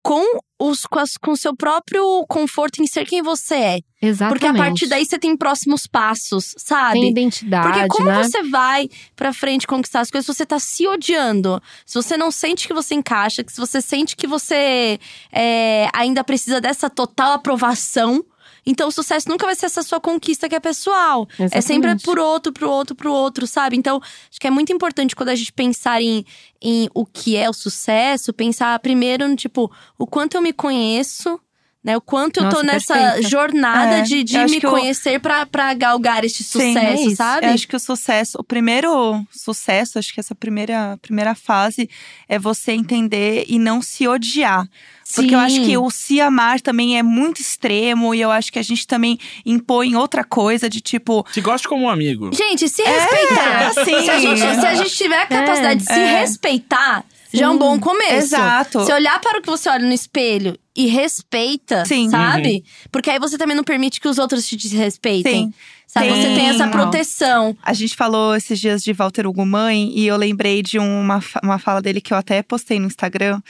[0.02, 3.80] com os com as- com o seu próprio conforto em ser quem você é.
[4.02, 4.40] Exatamente.
[4.42, 7.00] Porque a partir daí você tem próximos passos, sabe?
[7.02, 8.24] tem identidade, Porque como né?
[8.24, 11.62] você vai pra frente conquistar as coisas se você tá se odiando?
[11.86, 15.00] Se você não sente que você encaixa, que se você sente que você
[15.32, 18.24] é, ainda precisa dessa total aprovação.
[18.66, 21.28] Então o sucesso nunca vai ser essa sua conquista que é pessoal.
[21.40, 22.04] É sempre Exatamente.
[22.04, 23.78] por outro, pro outro, pro outro, sabe?
[23.78, 26.26] Então, acho que é muito importante quando a gente pensar em,
[26.62, 31.40] em o que é o sucesso, pensar primeiro no tipo, o quanto eu me conheço.
[31.82, 33.30] Né, o quanto eu tô Nossa, nessa perfeita.
[33.30, 37.16] jornada É, de, de eu me conhecer pra, pra galgar este Sim, sucesso, é isso.
[37.16, 37.48] sabe?
[37.48, 41.90] Eu acho que o sucesso, o primeiro sucesso, acho que essa primeira, primeira fase
[42.28, 44.68] é você entender e não se odiar.
[45.16, 45.66] Porque eu acho Sim.
[45.66, 49.18] que o se amar também é muito extremo e eu acho que a gente também
[49.46, 51.26] impõe outra coisa de tipo.
[51.32, 52.30] Se gosta como um amigo.
[52.34, 53.68] Gente, se respeitar.
[53.80, 54.02] assim.
[54.04, 56.20] se, a gente, se a gente tiver a capacidade de se É.
[56.20, 58.14] respeitar, já é um bom começo.
[58.36, 58.86] Exato.
[58.86, 62.10] Se olhar para o que você olha no espelho e respeita, Sim.
[62.10, 62.64] sabe?
[62.92, 65.46] Porque aí você também não permite que os outros te desrespeitem.
[65.48, 65.54] Sim.
[65.88, 66.08] Sabe?
[66.08, 67.58] Tem- Você tem essa proteção.
[67.64, 71.58] A gente falou esses dias de Walter Hugo Mãe e eu lembrei de uma, uma
[71.58, 73.42] fala dele que eu até postei no Instagram,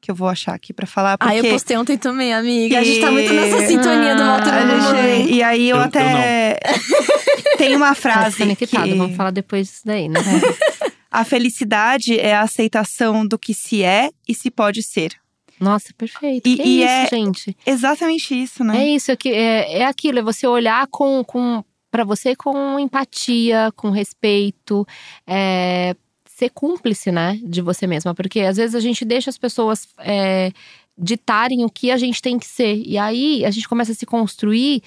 [0.00, 1.16] que eu vou achar aqui pra falar.
[1.16, 2.78] Porque Ah, eu postei ontem também, amiga.
[2.78, 5.76] A gente tá E- muito nessa sintonia do Walter a Hugo gente, e aí eu,
[5.76, 6.60] Eu- eu até.
[7.56, 8.36] Tem uma Tá frase.
[8.38, 10.20] conectado, que- vamos falar depois disso daí, né?
[11.10, 15.12] A felicidade é a aceitação do que se é e se pode ser.
[15.60, 16.48] Nossa, perfeito.
[16.48, 17.56] E- que e isso, é- gente.
[17.64, 18.84] Exatamente isso, né?
[18.84, 22.78] É isso, é, que- é, é aquilo, é você olhar com, com para você com
[22.78, 24.86] empatia, com respeito,
[25.26, 25.96] é,
[26.28, 30.50] ser cúmplice, né, de você mesma, porque às vezes a gente deixa as pessoas é,
[30.98, 34.04] ditarem o que a gente tem que ser e aí a gente começa a se
[34.04, 34.82] construir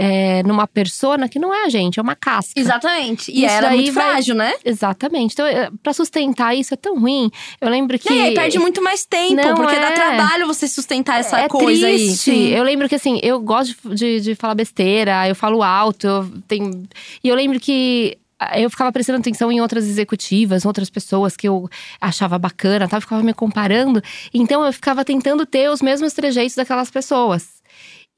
[0.00, 2.52] é, numa persona que não é a gente, é uma casca.
[2.58, 3.32] Exatamente.
[3.32, 4.54] E Isso era daí muito vai- frágil, né?
[4.64, 5.32] Exatamente.
[5.32, 7.30] Então, é, pra sustentar isso é tão ruim.
[7.60, 8.12] Eu lembro que.
[8.12, 9.92] E aí perde muito mais tempo, Não porque dá é.
[9.92, 12.30] trabalho você sustentar essa é coisa triste.
[12.30, 12.54] aí.
[12.54, 16.30] Eu lembro que assim, eu gosto de, de, de falar besteira, eu falo alto, eu
[16.46, 16.86] tenho.
[17.24, 18.16] E eu lembro que.
[18.38, 21.68] ah, Eu ficava prestando atenção em outras executivas, outras pessoas que eu
[22.00, 22.98] achava bacana, tá?
[22.98, 24.00] eu ficava me comparando.
[24.32, 27.57] Então eu ficava tentando ter os mesmos trejeitos daquelas pessoas.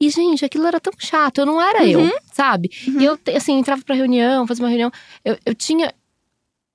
[0.01, 1.99] E, gente, aquilo era tão chato, eu não era eu,
[2.33, 2.69] sabe?
[2.99, 4.91] E eu, te- assim, entrava pra reunião, fazia uma reunião,
[5.23, 5.93] eu, eu tinha.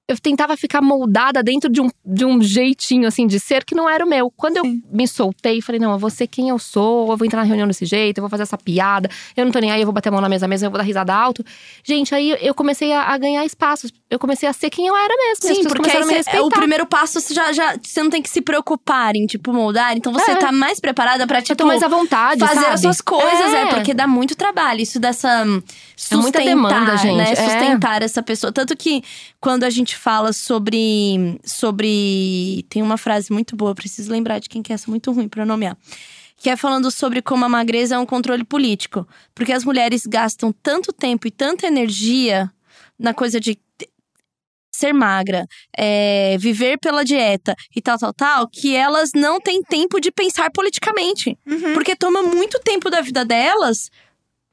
[0.09, 3.91] Eu tentava ficar moldada dentro de um, de um jeitinho, assim, de ser que não
[3.91, 4.31] era o meu.
[4.37, 7.41] Quando eu me soltei, falei, não, eu vou ser quem eu sou, eu vou entrar
[7.41, 9.85] na reunião desse jeito, eu vou fazer essa piada, eu não tô nem aí, eu
[9.87, 11.45] vou bater a mão na mesa mesmo, eu vou dar risada alto.
[11.83, 13.93] Gente, aí eu comecei a, a ganhar espaços.
[14.09, 15.55] Eu comecei a ser quem eu era mesmo.
[15.55, 16.47] Sim, porque aí cê- respeitar.
[16.47, 19.97] o primeiro passo você já, já você não tem que se preocupar em, tipo, moldar.
[19.97, 20.37] Então você É.
[20.37, 22.75] tá mais preparada pra, tipo, eu tô mais à vontade, fazer sabe?
[22.75, 23.53] as suas coisas.
[23.53, 23.63] É.
[23.63, 23.67] É.
[23.75, 24.81] porque dá muito trabalho.
[24.81, 25.45] Isso dessa
[25.97, 27.33] sustentar, muita demanda, gente, né?
[27.33, 27.35] é.
[27.35, 28.53] Sustentar essa pessoa.
[28.53, 29.03] Tanto que
[29.41, 31.39] quando a gente fala sobre.
[31.45, 32.65] sobre.
[32.69, 35.47] Tem uma frase muito boa, preciso lembrar de quem que é essa, muito ruim pra
[35.47, 35.77] nomear.
[36.37, 39.07] Que é falando sobre como a magreza é um controle político.
[39.35, 42.51] Porque as mulheres gastam tanto tempo e tanta energia
[42.99, 43.59] na coisa de
[44.77, 49.99] ser magra, é, viver pela dieta e tal, tal, tal, que elas não têm tempo
[49.99, 51.37] de pensar politicamente.
[51.47, 51.73] Uhum.
[51.73, 53.91] Porque toma muito tempo da vida delas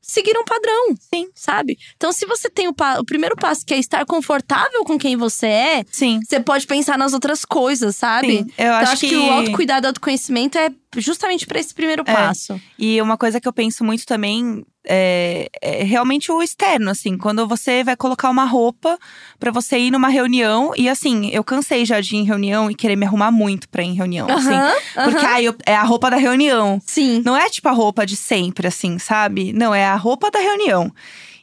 [0.04, 0.96] seguir um padrão.
[1.14, 1.28] Sim.
[1.34, 1.78] Sabe?
[1.96, 5.16] Então, se você tem o, pa- o primeiro passo, que é estar confortável com quem
[5.16, 6.20] você é, Sim.
[6.24, 8.40] você pode pensar nas outras coisas, sabe?
[8.40, 9.16] Sim, eu Então, acho, acho que...
[9.16, 12.14] o autocuidado, autoconhecimento é justamente pra esse primeiro É.
[12.14, 12.60] passo.
[12.78, 17.18] E uma coisa que eu penso muito também é, é realmente o externo, assim.
[17.18, 18.98] Quando você vai colocar uma roupa
[19.40, 20.72] pra você ir numa reunião.
[20.78, 23.84] E assim, eu cansei já de ir em reunião e querer me arrumar muito pra
[23.84, 24.56] ir em reunião, assim.
[25.04, 26.82] Porque aí é a roupa da reunião.
[26.86, 27.22] Sim.
[27.26, 29.54] Não é tipo a roupa de sempre, assim, sabe?
[29.54, 30.92] Não, é a roupa da reunião.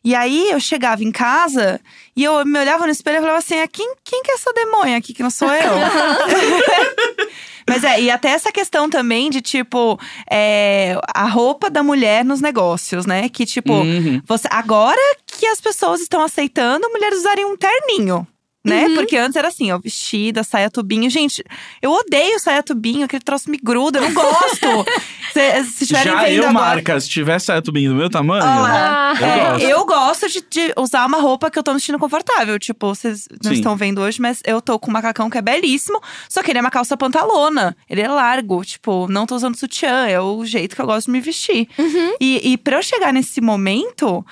[0.02, 1.80] E aí eu chegava em casa
[2.16, 4.52] e eu me olhava no espelho e falava assim: ah, quem, quem que é essa
[4.52, 5.72] demônia aqui que não sou eu?
[7.68, 9.98] Mas é, e até essa questão também de, tipo,
[10.28, 13.28] é, a roupa da mulher nos negócios, né?
[13.28, 14.20] Que, tipo, Uhum.
[14.26, 18.26] você, agora que as pessoas estão aceitando mulheres usarem um terninho.
[18.62, 18.86] Né?
[18.88, 18.94] Uhum.
[18.96, 21.08] Porque antes era assim, ó, vestida, saia tubinho.
[21.08, 21.42] Gente,
[21.80, 24.66] eu odeio saia tubinho, aquele troço me gruda, eu não gosto.
[25.32, 26.52] Se, se estiverem Já eu, agora.
[26.52, 29.14] Marca, se tivesse saia tubinho do meu tamanho, lá.
[29.16, 29.62] eu É, gosto.
[29.64, 32.58] eu gosto de, de usar uma roupa que eu tô me sentindo confortável.
[32.58, 33.58] Tipo, vocês não Sim.
[33.58, 36.00] estão vendo hoje, mas eu tô com um macacão que é belíssimo.
[36.28, 37.76] Só que ele é uma calça pantalona.
[37.88, 38.64] Ele é largo.
[38.64, 40.06] Tipo, não tô usando sutiã.
[40.08, 41.68] É o jeito que eu gosto de me vestir.
[41.78, 42.14] Uhum.
[42.20, 44.26] E, e pra eu chegar nesse momento.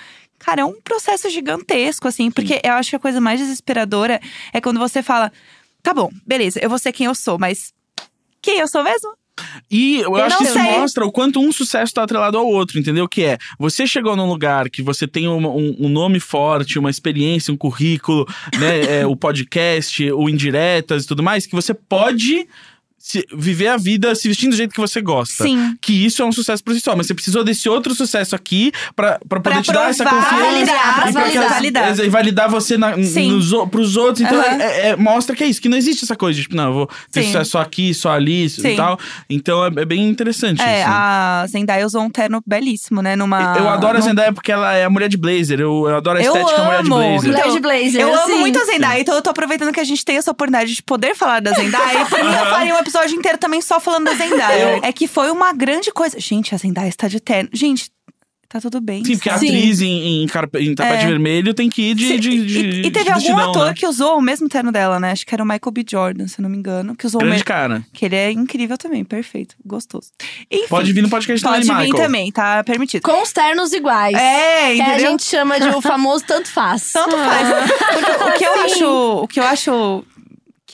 [0.49, 2.31] Cara, é um processo gigantesco, assim.
[2.31, 4.19] Porque eu acho que a coisa mais desesperadora
[4.51, 5.31] é quando você fala:
[5.83, 7.75] tá bom, beleza, eu vou ser quem eu sou, mas
[8.41, 9.13] quem eu sou mesmo?
[9.71, 10.63] E eu, Eu acho que isso sei.
[10.63, 13.07] mostra o quanto um sucesso tá atrelado ao outro, entendeu?
[13.07, 16.89] Que é, você chegou num lugar que você tem uma- um, um nome forte, uma
[16.89, 18.27] experiência, um currículo,
[18.59, 18.81] né?
[19.03, 22.49] é, o podcast, o indiretas e tudo mais, que você pode
[23.09, 25.45] se- viver a vida se vestindo do jeito que você gosta.
[25.45, 25.75] Sim.
[25.81, 26.95] Que isso é um sucesso por si só.
[26.95, 30.37] Mas você precisou desse outro sucesso aqui pra, pra poder Pra te dar essa confiança.
[30.37, 31.49] validar, e validar.
[31.55, 31.99] Validar.
[32.05, 34.21] E validar você na, nos, pros outros.
[34.21, 34.61] Então, Aham.
[34.63, 35.61] é- é- mostra que é isso.
[35.63, 37.29] Que não existe essa coisa de, tipo, não, eu vou ter Sim.
[37.29, 38.69] sucesso só aqui, só ali Sim.
[38.69, 38.99] e tal.
[39.31, 40.91] Então, é, é bem interessante É, isso.
[40.91, 43.17] a Zendaya usou um terno belíssimo, né?
[43.17, 43.57] Numa.
[43.57, 45.59] Eu adoro a num- Zendaya porque ela é a mulher de blazer.
[45.61, 46.97] Eu, eu adoro a Eu estética mulher de amo.
[46.97, 47.31] blazer.
[47.31, 48.01] Então, Mulher de blazer.
[48.03, 48.39] Eu amo sim.
[48.41, 51.15] muito a Zendaya, então eu tô aproveitando que a gente tem essa oportunidade de poder
[51.17, 52.03] falar da Zendaya.
[52.03, 54.77] E por mim, eu faria um episódio inteiro também só falando da Zendaya.
[54.79, 56.19] Eu- É que foi uma grande coisa.
[56.19, 57.49] Gente, a Zendaya está de terno.
[57.53, 57.91] Gente,
[58.49, 59.05] tá tudo bem.
[59.05, 61.07] Sim, porque a atriz em, em, carpe- em tapete É.
[61.07, 62.09] vermelho tem que ir de.
[62.09, 63.75] Sim, de, e, de, e- e de teve algum vestidão, ator né?
[63.75, 65.13] que usou o mesmo terno dela, né?
[65.13, 65.85] Acho que era o Michael B.
[65.87, 66.97] Jordan, se eu não me engano.
[66.97, 67.45] Que usou o Grande mesmo.
[67.45, 67.85] cara.
[67.93, 70.09] Que ele é incrível também, perfeito, gostoso.
[70.51, 72.07] Enfim, Pode vir no podcast pode também, vir Michael.
[72.07, 73.03] também, tá permitido.
[73.03, 74.15] Com os ternos iguais.
[74.17, 75.11] É, Que a entendeu?
[75.11, 76.91] gente chama de o famoso tanto faz.
[76.91, 77.49] Tanto faz.
[78.19, 78.87] Porque o que eu acho,
[79.25, 80.05] o que eu acho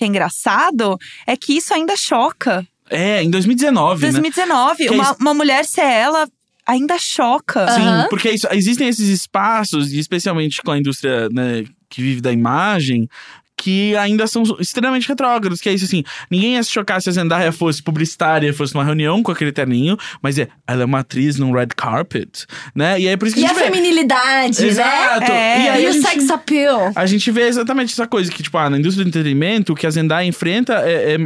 [0.05, 2.67] que é engraçado é que isso ainda choca.
[2.91, 4.13] É, em 2019, né?
[4.13, 6.29] 2019, Que é uma, isso- uma mulher ser ela
[6.67, 7.67] ainda choca.
[7.73, 8.07] Sim, Aham.
[8.11, 13.09] porque isso- existem esses espaços, e especialmente com a indústria né, que vive da imagem,
[13.57, 15.61] que ainda são extremamente retrógrados.
[15.61, 18.85] Que é isso assim: ninguém ia se chocar se a Zendaya fosse publicitária, fosse numa
[18.85, 23.01] reunião com aquele terninho, mas é, ela é uma atriz num red carpet, né?
[23.01, 23.65] E aí por isso que E a a vê.
[23.65, 24.69] feminilidade, né?
[24.69, 25.33] Exato.
[25.33, 25.65] É.
[25.65, 26.93] E aí E o gente- sex appeal.
[26.95, 29.87] a gente vê exatamente essa coisa, que, tipo, ah, na indústria do entretenimento, o que
[29.87, 31.19] a Zendaya enfrenta é, é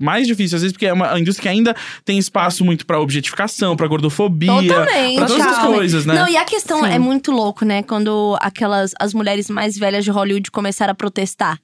[0.00, 1.74] mais difícil, às vezes, porque é uma indústria que ainda
[2.04, 5.16] tem espaço muito pra objetificação, pra gordofobia, Totalmente.
[5.16, 6.14] pra todas as coisas, né?
[6.14, 6.90] Não, e a questão Sim.
[6.90, 7.82] é muito louco, né?
[7.82, 11.58] Quando aquelas as mulheres mais velhas de Hollywood começaram a protestar.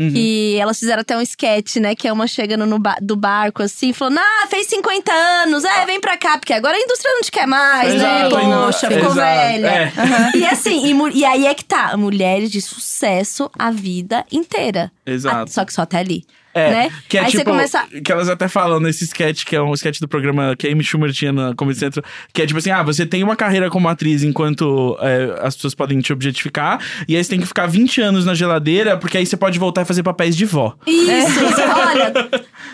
[0.00, 0.12] Uhum.
[0.14, 1.94] E elas fizeram até um sketch, né?
[1.94, 5.84] Que é uma chegando no ba- do barco, assim, falando: Ah, fez 50 anos, é,
[5.84, 8.20] vem pra cá, porque agora a indústria não te quer mais, né?
[8.20, 9.66] Exato, ainda- Poxa, ficou exato, velha.
[9.68, 9.92] é.
[10.40, 14.90] E assim, e, e aí é que tá, mulheres de sucesso a vida inteira.
[15.04, 15.36] Exato.
[15.36, 16.24] Ah, só que só até ali.
[16.52, 16.90] É, né?
[17.08, 17.86] que é aí tipo, você começa.
[18.04, 20.82] que elas até falam nesse sketch, que é um sketch do programa que a Amy
[20.82, 23.88] Schumer tinha na Comedy Central, que é tipo assim, ah, você tem uma carreira como
[23.88, 28.00] atriz enquanto é, as pessoas podem te objetificar, e aí você tem que ficar 20
[28.00, 30.74] anos na geladeira, porque aí você pode voltar e fazer papéis de vó.
[30.86, 32.12] Isso, isso, olha.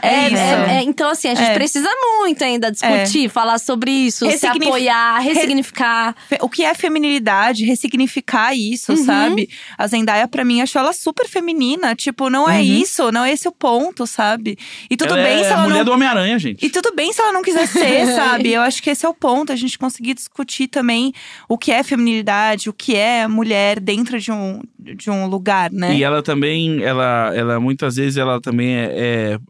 [0.02, 0.36] É, É isso.
[0.36, 1.54] é- é- então, assim, a gente É.
[1.54, 6.14] precisa muito ainda discutir, falar sobre isso, se apoiar, ressignificar.
[6.28, 9.04] Fe- O que é feminilidade, ressignificar isso, Uhum.
[9.04, 9.48] sabe?
[9.76, 11.94] A Zendaya, pra mim, achou ela super feminina.
[11.94, 12.62] Tipo, não é Uhum.
[12.62, 13.65] isso, não é esse o ponto,
[14.06, 14.56] sabe?
[14.90, 15.84] E tudo ela bem é se ela mulher não.
[15.84, 16.64] do Homem-Aranha, gente.
[16.64, 18.52] E tudo bem se ela não quiser ser, sabe?
[18.52, 21.12] Eu acho que esse é o ponto, a gente conseguir discutir também
[21.48, 25.94] o que é feminilidade, o que é mulher dentro de um, de um lugar, né?
[25.94, 28.84] E ela também, ela, ela muitas vezes, ela também é,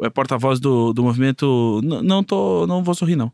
[0.02, 1.80] é- é porta-voz do, do movimento.
[1.82, 3.30] Não tô, não vou sorrir, não.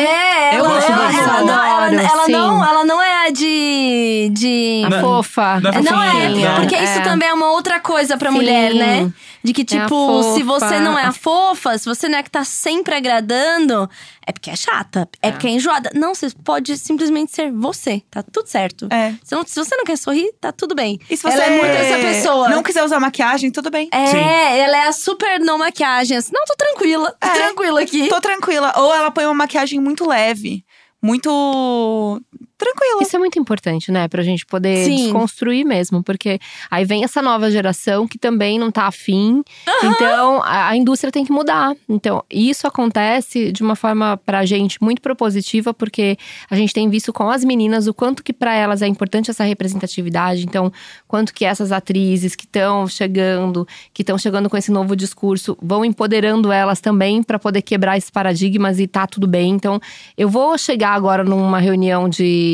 [0.00, 4.30] É, Eu ela, gosto ela, ela não, ela, ela não, ela não é a de.
[4.32, 4.82] de...
[4.86, 5.60] A Não- fofa.
[5.60, 6.54] não é Não é, não.
[6.56, 7.02] porque isso É.
[7.02, 8.36] também é uma outra coisa pra Sim.
[8.36, 9.10] mulher, né?
[9.42, 10.66] De que, É a tipo, se fofa.
[10.68, 13.88] você não é a fofa, se você não é a que tá sempre agradando,
[14.26, 15.90] é porque é chata, é, porque é enjoada.
[15.94, 18.88] Não, você pode simplesmente ser você, tá tudo certo.
[18.90, 19.14] É.
[19.22, 20.98] Se, não- se você não quer sorrir, tá tudo bem.
[21.08, 22.48] E se você ela é muito essa pessoa.
[22.48, 23.88] não quiser usar maquiagem, tudo bem.
[23.92, 24.18] É, Sim.
[24.18, 26.16] ela é a super não maquiagem.
[26.16, 27.34] Assim, não, tô tranquila, tô É.
[27.34, 28.08] tranquila aqui.
[28.08, 28.72] Tô tranquila.
[28.76, 30.64] Ou ela põe uma maquiagem muito leve,
[31.00, 32.20] muito
[32.56, 33.02] tranquila.
[33.02, 34.08] Isso é muito importante, né?
[34.08, 34.96] Pra gente poder Sim.
[34.96, 36.02] desconstruir mesmo.
[36.02, 36.38] Porque
[36.70, 39.42] aí vem essa nova geração que também não tá afim.
[39.82, 41.74] Então, a, a indústria tem que mudar.
[41.88, 46.16] Então, isso acontece de uma forma pra gente muito propositiva, porque
[46.50, 49.44] a gente tem visto com as meninas o quanto que pra elas é importante essa
[49.44, 50.44] representatividade.
[50.44, 50.72] Então,
[51.06, 55.84] quanto que essas atrizes que estão chegando, que estão chegando com esse novo discurso, vão
[55.84, 59.50] empoderando elas também pra poder quebrar esses paradigmas e tá tudo bem.
[59.50, 59.80] Então,
[60.16, 62.45] eu vou chegar agora numa reunião de,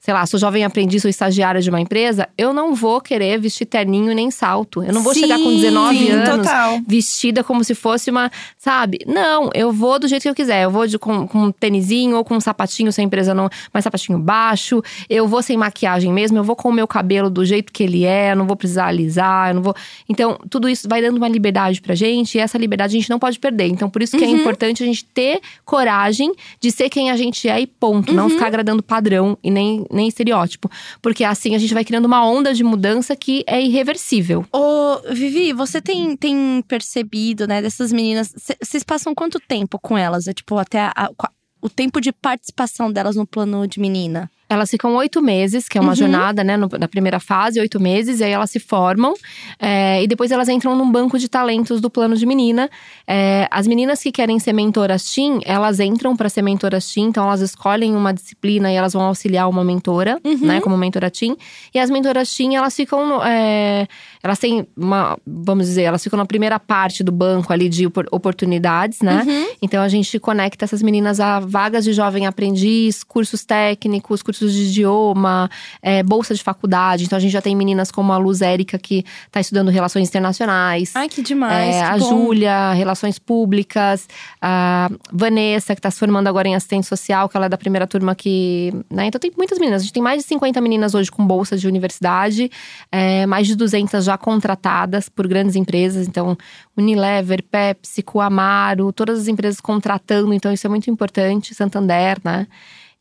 [0.00, 3.64] sei lá, sou jovem aprendiz, sou estagiária de uma empresa, eu não vou querer vestir
[3.64, 4.82] terninho nem salto.
[4.82, 6.80] Eu não vou chegar com Sim, 19 sim, anos total.
[6.86, 8.98] vestida como se fosse uma, sabe?
[9.06, 10.64] Não, eu vou do jeito que eu quiser.
[10.64, 13.48] Eu vou de, com, com um tênisinho ou com um sapatinho, se a empresa não,
[13.72, 14.82] mais sapatinho baixo.
[15.08, 18.04] Eu vou sem maquiagem mesmo, eu vou com o meu cabelo do jeito que ele
[18.04, 19.74] é, eu não vou precisar alisar, eu não vou.
[20.08, 23.18] Então, tudo isso vai dando uma liberdade pra gente e essa liberdade a gente não
[23.18, 23.68] pode perder.
[23.68, 27.48] Então, por isso que é importante a gente ter coragem de ser quem a gente
[27.48, 28.12] é e ponto.
[28.12, 30.70] Não ficar agradando padrão e nem, nem estereótipo.
[31.02, 34.44] Porque assim a gente vai criando uma onda de mudança que é irreversível.
[34.52, 38.32] Ô, Vivi, você tem, tem percebido, né, dessas meninas.
[38.36, 40.26] cê- Vocês passam quanto tempo com elas?
[40.28, 41.30] É tipo, até a- a-
[41.60, 44.30] o tempo de participação delas no plano de menina?
[44.48, 45.94] Elas ficam oito meses, que é uma Uhum.
[45.96, 46.56] jornada, né?
[46.56, 49.14] no- na primeira fase, oito meses, e aí elas se formam.
[49.58, 52.68] é, e depois elas entram num banco de talentos do plano de menina.
[53.06, 57.24] É, as meninas que querem ser mentoras TIM, elas entram para ser mentoras TIM, então
[57.24, 60.38] elas escolhem uma disciplina e elas vão auxiliar uma mentora, Uhum.
[60.46, 60.60] né?
[60.60, 61.36] Como mentora TIM.
[61.74, 63.22] E as mentoras TIM, elas ficam.
[63.24, 63.86] é,
[64.24, 65.18] elas têm uma.
[65.26, 69.22] Vamos dizer, elas ficam na primeira parte do banco ali de opor- oportunidades, né?
[69.22, 69.48] Uhum.
[69.60, 74.62] Então a gente conecta essas meninas a vagas de jovem aprendiz, cursos técnicos, cursos de
[74.62, 75.50] idioma,
[75.82, 77.04] é, bolsa de faculdade.
[77.04, 80.92] Então a gente já tem meninas como a Luz Érica, que está estudando relações internacionais.
[80.94, 81.74] Ai, que demais.
[81.76, 82.08] É, que a bom.
[82.08, 84.08] Júlia, Relações Públicas,
[84.40, 87.86] a Vanessa, que está se formando agora em assistente social, que ela é da primeira
[87.86, 88.72] turma aqui.
[88.90, 89.04] Né?
[89.04, 89.82] Então tem muitas meninas.
[89.82, 92.50] A gente tem mais de 50 meninas hoje com bolsas de universidade,
[92.90, 96.06] é, mais de 200 já contratadas por grandes empresas.
[96.08, 96.36] Então,
[96.76, 100.32] Unilever, PepsiCo, Amaro, todas as empresas contratando.
[100.32, 101.54] Então, isso é muito importante.
[101.54, 102.46] Santander, né?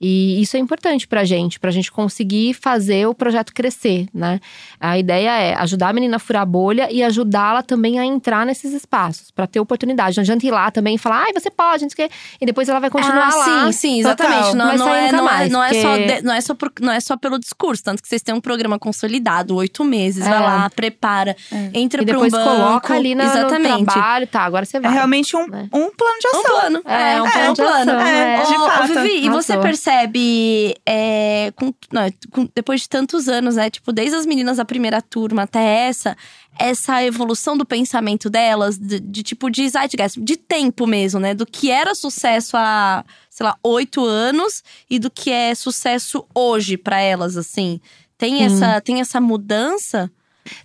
[0.05, 4.41] E isso é importante pra gente, pra gente conseguir fazer o projeto crescer, né?
[4.77, 8.45] A ideia é ajudar a menina a furar a bolha e ajudá-la também a entrar
[8.45, 10.17] nesses espaços, pra ter oportunidade.
[10.17, 12.15] Não adianta ir lá também e falar, ai, você pode, não sei o quê.
[12.41, 13.45] E depois ela vai continuar ah, lá.
[13.65, 14.55] Sim, sim, exatamente.
[14.55, 14.75] Não, Vai
[15.07, 17.39] é, não, é, não, é só de- não, é só por- não é só pelo
[17.39, 17.81] discurso.
[17.81, 20.27] Tanto que vocês têm um programa consolidado, oito meses.
[20.27, 20.39] Vai É.
[20.41, 21.33] lá, prepara,
[21.73, 22.49] entra E pra depois um banco.
[22.49, 23.79] coloca ali na, Exatamente.
[23.79, 24.91] no trabalho, tá, agora você É vai.
[24.91, 25.69] realmente um, né?
[25.73, 26.43] um plano de Um ação.
[26.59, 26.81] plano.
[26.85, 27.53] É, É, um um plano.
[27.53, 28.87] de ação, é, Ô, de ô, fato.
[28.87, 29.61] Vivi, e você Arrasou.
[29.93, 33.69] Percebe, é, com, não, com- depois de tantos anos, né?
[33.69, 36.17] Tipo, desde as meninas da primeira turma até essa,
[36.57, 41.33] essa evolução do pensamento delas, de, de tipo de zeitgeist, de tempo mesmo, né?
[41.33, 46.77] Do que era sucesso há, sei lá, oito anos e do que é sucesso hoje
[46.77, 47.79] pra elas, assim.
[48.17, 50.11] Tem essa, tem essa mudança?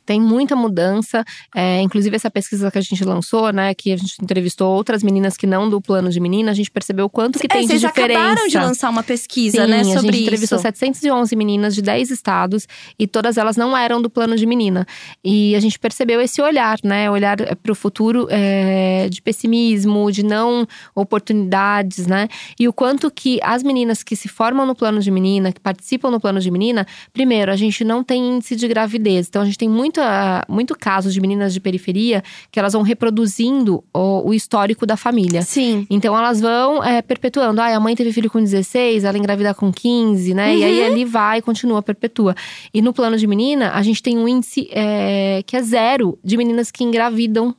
[0.04, 1.24] Tem muita mudança,
[1.54, 5.36] é, inclusive essa pesquisa que a gente lançou, né, que a gente entrevistou outras meninas
[5.36, 7.68] que não do plano de menina, a gente percebeu o quanto que É, tem de
[7.68, 8.20] vocês diferença.
[8.20, 10.62] acabaram de lançar uma pesquisa, Sim, né, a sobre gente entrevistou isso.
[10.62, 12.66] 711 meninas de 10 estados
[12.98, 14.86] e todas elas não eram do plano de menina.
[15.24, 17.10] E a gente percebeu esse olhar, né?
[17.10, 22.28] Olhar para o futuro é, de pessimismo, de não oportunidades, né?
[22.58, 26.10] E o quanto que as meninas que se formam no plano de menina, que participam
[26.10, 29.26] no plano de menina, primeiro, a gente não tem índice de gravidez.
[29.28, 33.84] Então a gente tem muita, muito casos de meninas de periferia que elas vão reproduzindo
[33.92, 35.42] o, o histórico da família.
[35.42, 35.86] Sim.
[35.90, 37.60] Então elas vão é, perpetuando.
[37.60, 40.56] Ah, a mãe teve filho com 16, ela engravida com 15, né?
[40.56, 42.34] E aí ali vai, continua, perpetua.
[42.72, 46.36] E no plano de menina, a gente tem um índice é, que é zero de
[46.36, 47.54] meninas que engravidam.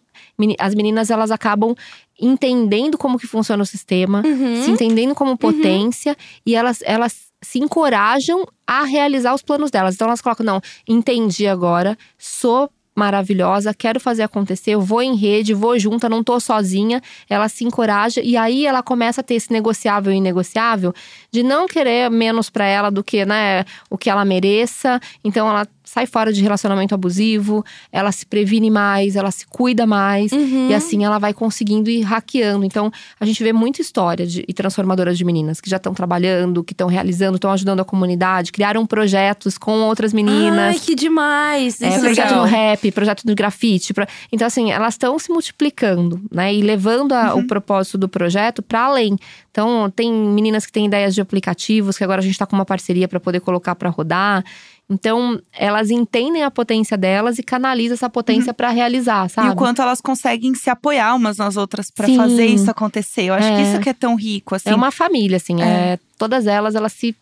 [0.57, 1.75] As meninas, elas acabam
[2.21, 4.63] entendendo como que funciona o sistema, Uhum.
[4.63, 9.95] se entendendo como potência e elas, elas se encorajam a realizar os planos delas.
[9.95, 15.53] Então elas colocam, não, entendi agora, sou maravilhosa, quero fazer acontecer, eu vou em rede,
[15.53, 17.01] vou junta, não tô sozinha.
[17.29, 20.93] Ela se encoraja e aí ela começa a ter esse negociável e inegociável
[21.31, 24.99] de não querer menos pra ela do que, né, o que ela mereça.
[25.23, 30.31] Então ela sai fora de relacionamento abusivo, ela se previne mais, ela se cuida mais
[30.31, 30.69] Uhum.
[30.69, 32.63] e assim ela vai conseguindo ir hackeando.
[32.63, 36.63] Então a gente vê muita história de, e transformadoras de meninas que já estão trabalhando,
[36.63, 40.75] que estão realizando, estão ajudando a comunidade, criaram projetos com outras meninas.
[40.75, 41.81] Ai, que demais.
[41.81, 42.41] É, Isso projeto legal.
[42.43, 43.93] no rap, projeto no grafite.
[43.93, 46.53] pro- Então, assim, elas estão se multiplicando, né?
[46.53, 49.17] E levando a- o propósito do projeto para além.
[49.51, 52.65] Então, tem meninas que têm ideias de aplicativos, que agora a gente está com uma
[52.65, 54.43] parceria para poder colocar para rodar.
[54.89, 59.49] Então, elas entendem a potência delas e canalizam essa potência para realizar, sabe?
[59.49, 62.17] E o quanto elas conseguem se apoiar umas nas outras pra Sim.
[62.17, 63.25] fazer isso acontecer.
[63.25, 63.61] Eu acho que É.
[63.71, 64.69] isso que é tão rico, assim.
[64.69, 65.61] É uma família, assim.
[65.61, 65.99] É.
[66.17, 67.15] todas elas, elas se,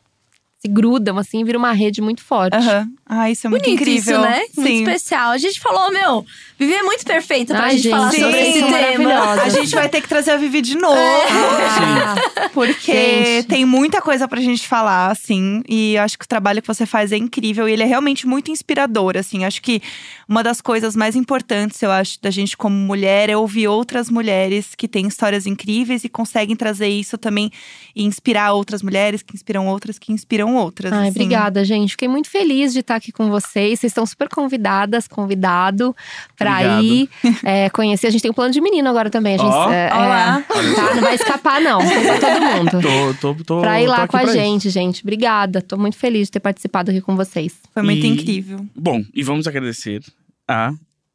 [0.59, 2.55] se grudam, assim, e vira uma rede muito forte.
[2.55, 2.89] Aham.
[3.05, 4.15] Ah, isso é muito Bonito incrível.
[4.15, 4.39] isso, né?
[4.57, 4.83] Muito Sim.
[4.83, 5.29] especial.
[5.31, 6.25] A gente falou, meu,
[6.59, 9.31] Vivi é muito perfeita pra Ai, gente, gente, falar sim, sobre esse tema.
[9.43, 10.97] A gente vai ter que trazer a Vivi de novo.
[10.97, 13.47] Ah, Porque Gente.
[13.47, 15.61] tem muita coisa pra gente falar, assim.
[15.69, 17.69] E eu acho que o trabalho que você faz é incrível.
[17.69, 19.45] E ele é realmente muito inspirador, assim.
[19.45, 19.81] Acho que
[20.27, 24.73] uma das coisas mais importantes, eu acho, da gente como mulher é ouvir outras mulheres
[24.75, 27.51] que têm histórias incríveis e conseguem trazer isso também
[27.95, 30.91] e inspirar outras mulheres, que inspiram outras, que inspiram outras.
[30.91, 31.19] Ai, assim.
[31.19, 31.91] obrigada, gente.
[31.91, 33.79] Fiquei muito feliz de estar aqui com vocês.
[33.79, 35.95] Vocês estão super convidadas, convidado
[36.37, 36.83] pra Obrigado.
[36.83, 37.09] ir
[37.43, 38.07] é, conhecer.
[38.07, 39.35] A gente tem um plano de menino agora também.
[39.35, 39.71] A gente, Ó.
[39.71, 40.39] é, Ó lá.
[40.39, 40.95] é, tá?
[40.95, 41.79] Não vai escapar, não.
[41.79, 42.81] Pra todo mundo.
[43.19, 44.33] Tô, tô, tô, Pra ir lá com a pra isso.
[44.33, 45.01] gente, gente.
[45.01, 45.61] Obrigada.
[45.61, 47.55] Tô muito feliz de ter participado aqui com vocês.
[47.73, 48.65] Foi muito E- incrível.
[48.75, 50.01] Bom, e vamos agradecer
[50.47, 50.71] a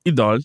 [0.07, 0.39] Idol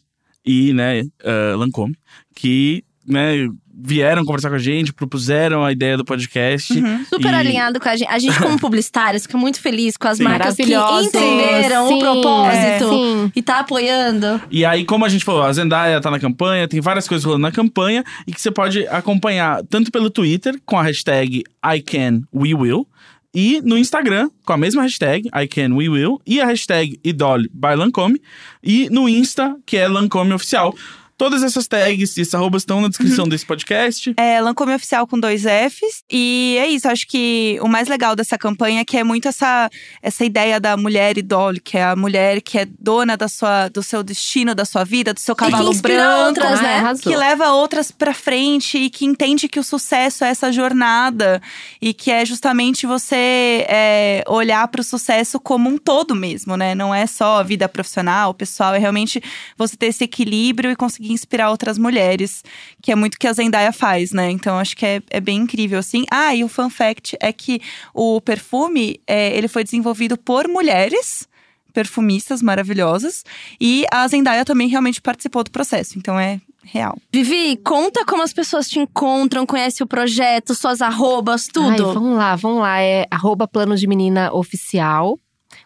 [0.46, 1.96] e, né, a Lancome,
[2.36, 3.48] que, né,
[3.80, 6.74] vieram conversar com a gente, propuseram a ideia do podcast.
[6.74, 7.06] Uhum.
[7.06, 8.10] Super E- alinhado com a gente.
[8.10, 10.24] A gente, como publicitários, fica muito feliz com as Sim.
[10.24, 14.42] marcas que entenderam Sim, o propósito é, e tá apoiando.
[14.50, 17.44] E aí, como a gente falou, a Zendaya tá na campanha, tem várias coisas rolando
[17.44, 22.88] na campanha e que você pode acompanhar tanto pelo Twitter, com a hashtag ICanWeWill,
[23.34, 28.20] e no Instagram, com a mesma hashtag, ICanWeWill, e a hashtag Idol by Lancome,
[28.64, 30.74] e no Insta, que é Lancome Oficial.
[31.18, 34.14] Todas essas tags e esses arrobas estão na descrição desse podcast.
[34.18, 36.04] É, Lancome Oficial com dois Fs.
[36.12, 39.68] E é isso, acho que o mais legal dessa campanha é que é muito essa,
[40.02, 43.82] essa ideia da mulher idole, que é a mulher que é dona da sua, do
[43.82, 46.28] seu destino, da sua vida, do seu que cavalo inspira branco.
[46.28, 46.76] outras, né?
[46.78, 47.12] Arrasou.
[47.12, 51.42] Que leva outras pra frente e que entende que o sucesso é essa jornada
[51.82, 56.76] e que é justamente você é, olhar para o sucesso como um todo mesmo, né?
[56.76, 59.22] Não é só a vida profissional, pessoal, é realmente
[59.58, 62.44] você ter esse equilíbrio e conseguir inspirar outras mulheres,
[62.82, 64.30] que é muito que a Zendaya faz, né?
[64.32, 66.06] Então acho que é, é bem incrível, assim.
[66.12, 67.62] Ah, e o fun fact é que
[67.94, 71.28] o perfume, é, ele foi desenvolvido por mulheres
[71.74, 73.24] perfumistas maravilhosas
[73.62, 76.98] e a Zendaya também realmente participou do processo, então é real.
[77.12, 81.94] Vivi, conta como as pessoas te encontram, conhece o projeto, suas arrobas, Ai, tudo.
[81.94, 82.82] vamos lá, vamos lá.
[82.82, 85.18] É arroba plano de menina oficial.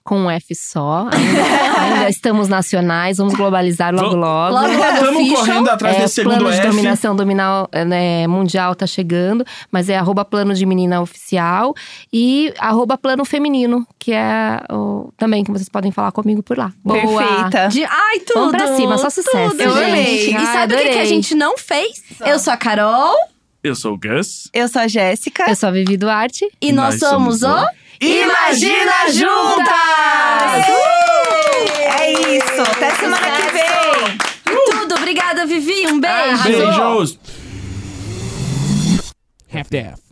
[0.03, 1.07] Com um F só.
[1.11, 4.55] Ainda, ainda estamos nacionais, vamos globalizar logo logo.
[4.55, 5.37] Logo, logo, Estamos official.
[5.45, 6.67] correndo atrás É, desse segundo plano de F.
[6.67, 11.75] dominação dominal, né, mundial tá chegando, mas é arroba plano de menina oficial
[12.11, 16.73] e arroba plano feminino, que é o, também que vocês podem falar comigo por lá.
[16.83, 16.99] Boa.
[16.99, 17.67] Perfeita.
[17.67, 18.39] De, ai, tudo.
[18.39, 19.83] Vamos pra cima, só sucesso, tudo, Eu gente.
[19.89, 20.29] amei.
[20.31, 22.01] E Ai, sabe o que, que a gente não fez?
[22.25, 23.13] Eu sou a Carol.
[23.63, 24.49] Eu sou o Gus.
[24.51, 25.45] Eu sou a Jéssica.
[25.47, 26.49] Eu sou a Vivi Duarte.
[26.59, 27.67] E nós, Nós somos, somos o.
[28.01, 30.65] Imagina Juntas!
[31.99, 32.61] É isso.
[32.61, 34.17] Até semana que vem.
[34.43, 35.85] Tudo, obrigada, Vivi.
[35.87, 36.43] Um beijo.
[36.43, 37.19] Beijos!
[39.53, 40.10] half-daff.